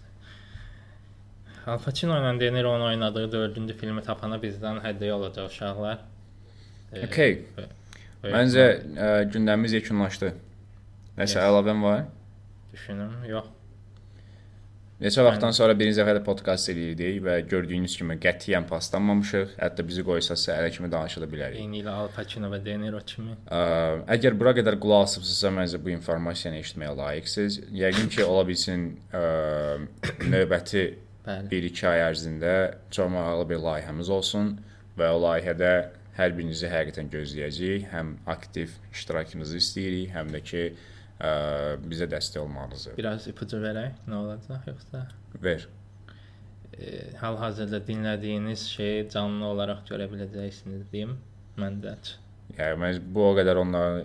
Al 1.69 1.79
Pacino 1.85 2.17
ilə 2.17 2.33
De 2.41 2.49
Niro'nun 2.55 2.87
oynadığı 2.87 3.27
4-cü 3.35 3.75
filmi 3.77 4.03
tapana 4.03 4.37
bizdən 4.43 4.81
hədiyyə 4.85 5.13
olacaq 5.19 5.51
uşaqlar. 5.51 5.99
Okay. 7.05 7.35
Məncə 8.25 8.65
gündəmimiz 9.35 9.75
yekunlaşdı. 9.77 10.33
Nəsə 11.19 11.37
Yes. 11.37 11.45
əlavən 11.45 11.83
var? 11.83 12.05
düşünüm, 12.73 13.13
yox. 13.29 13.47
Neçə 14.99 15.23
vaxtdan 15.23 15.53
sonra 15.55 15.77
birinci 15.79 16.01
dəfə 16.01 16.17
də 16.17 16.21
podkast 16.27 16.73
eləyirdik 16.73 17.21
və 17.23 17.35
gördüyünüz 17.47 17.93
kimi 18.01 18.17
qətiyyən 18.19 18.65
paslanmamışıq. 18.67 19.53
Hətta 19.61 19.85
bizi 19.87 20.03
qoysaz 20.03 20.49
elə 20.51 20.73
kimi 20.75 20.91
danışıla 20.91 21.29
bilərik. 21.31 21.61
Eyni 21.63 21.85
ilə 21.85 21.93
Al 22.01 22.11
Pacino 22.17 22.51
və 22.51 22.59
De 22.65 22.75
Niro 22.83 22.99
kimi. 23.07 23.37
Ə, 23.47 23.61
əgər 24.17 24.35
bura 24.41 24.57
qədər 24.59 24.75
qulaq 24.83 25.05
asıbsınızsa, 25.07 25.53
məncə 25.55 25.79
bu 25.85 25.93
informasiyanı 25.95 26.59
eşitməyə 26.65 26.97
layiqsiniz. 26.99 27.61
Yəqin 27.79 28.11
ki, 28.11 28.25
ola 28.27 28.43
bilsin 28.49 28.89
ə, 29.15 29.23
növbəti 30.35 30.85
Bəli. 31.29 31.63
1-2 31.71 31.89
ay 31.93 32.05
ərzində 32.09 32.59
çox 32.91 33.15
maraqlı 33.15 33.49
bir 33.55 33.63
layihəmiz 33.69 34.11
olsun 34.19 34.57
və 34.99 35.15
o 35.15 35.23
layihədə 35.29 35.73
hər 36.19 36.35
birinizi 36.35 36.75
həqiqətən 36.75 37.15
gözləyəcəyik. 37.15 37.87
Həm 37.95 38.17
aktiv 38.35 38.75
iştirakınızı 38.91 39.63
istəyirik, 39.63 40.11
həm 40.19 40.35
də 40.35 40.43
ki, 40.51 40.69
bizə 41.91 42.07
dəstək 42.11 42.39
olmağınızı. 42.45 42.93
Biraz 42.99 43.27
ipucu 43.31 43.59
verək, 43.63 43.97
nə 44.07 44.15
olacaq 44.23 44.69
yoxsa 44.71 45.01
Ver. 45.43 45.65
e, 46.79 47.17
hal-hazırda 47.19 47.81
dinlədiyiniz 47.89 48.63
şeyi 48.77 49.09
canlı 49.11 49.45
olaraq 49.47 49.83
görə 49.91 50.07
biləcəksiniz 50.13 50.85
deyim. 50.93 51.17
Məndə. 51.59 51.97
Yəni 52.59 52.79
mən 52.81 53.01
bu 53.15 53.25
o 53.29 53.33
qədər 53.37 53.59
onlara 53.61 54.05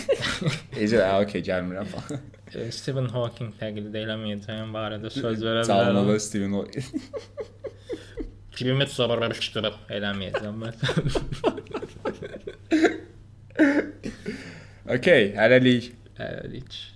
Ecə, 0.82 1.02
"Ə, 1.02 1.10
okey, 1.24 1.42
gəlmirəm 1.44 1.90
falan. 1.90 2.22
E, 2.54 2.70
Stephen 2.72 3.08
Hawking 3.12 3.50
təqlid 3.58 3.94
eləməyəcəyim 4.04 4.70
barədə 4.72 5.10
söz 5.10 5.42
verə 5.46 5.66
bilərəm. 5.66 6.18
Steven 6.20 6.52
o 6.60 6.64
Kimi 8.56 8.86
soruşdurub 8.88 9.74
eləməyəcəm 9.92 10.62
mən. 10.62 10.74
Okay, 14.96 15.34
hələlik 15.36 15.90
Hələlik. 16.18 16.95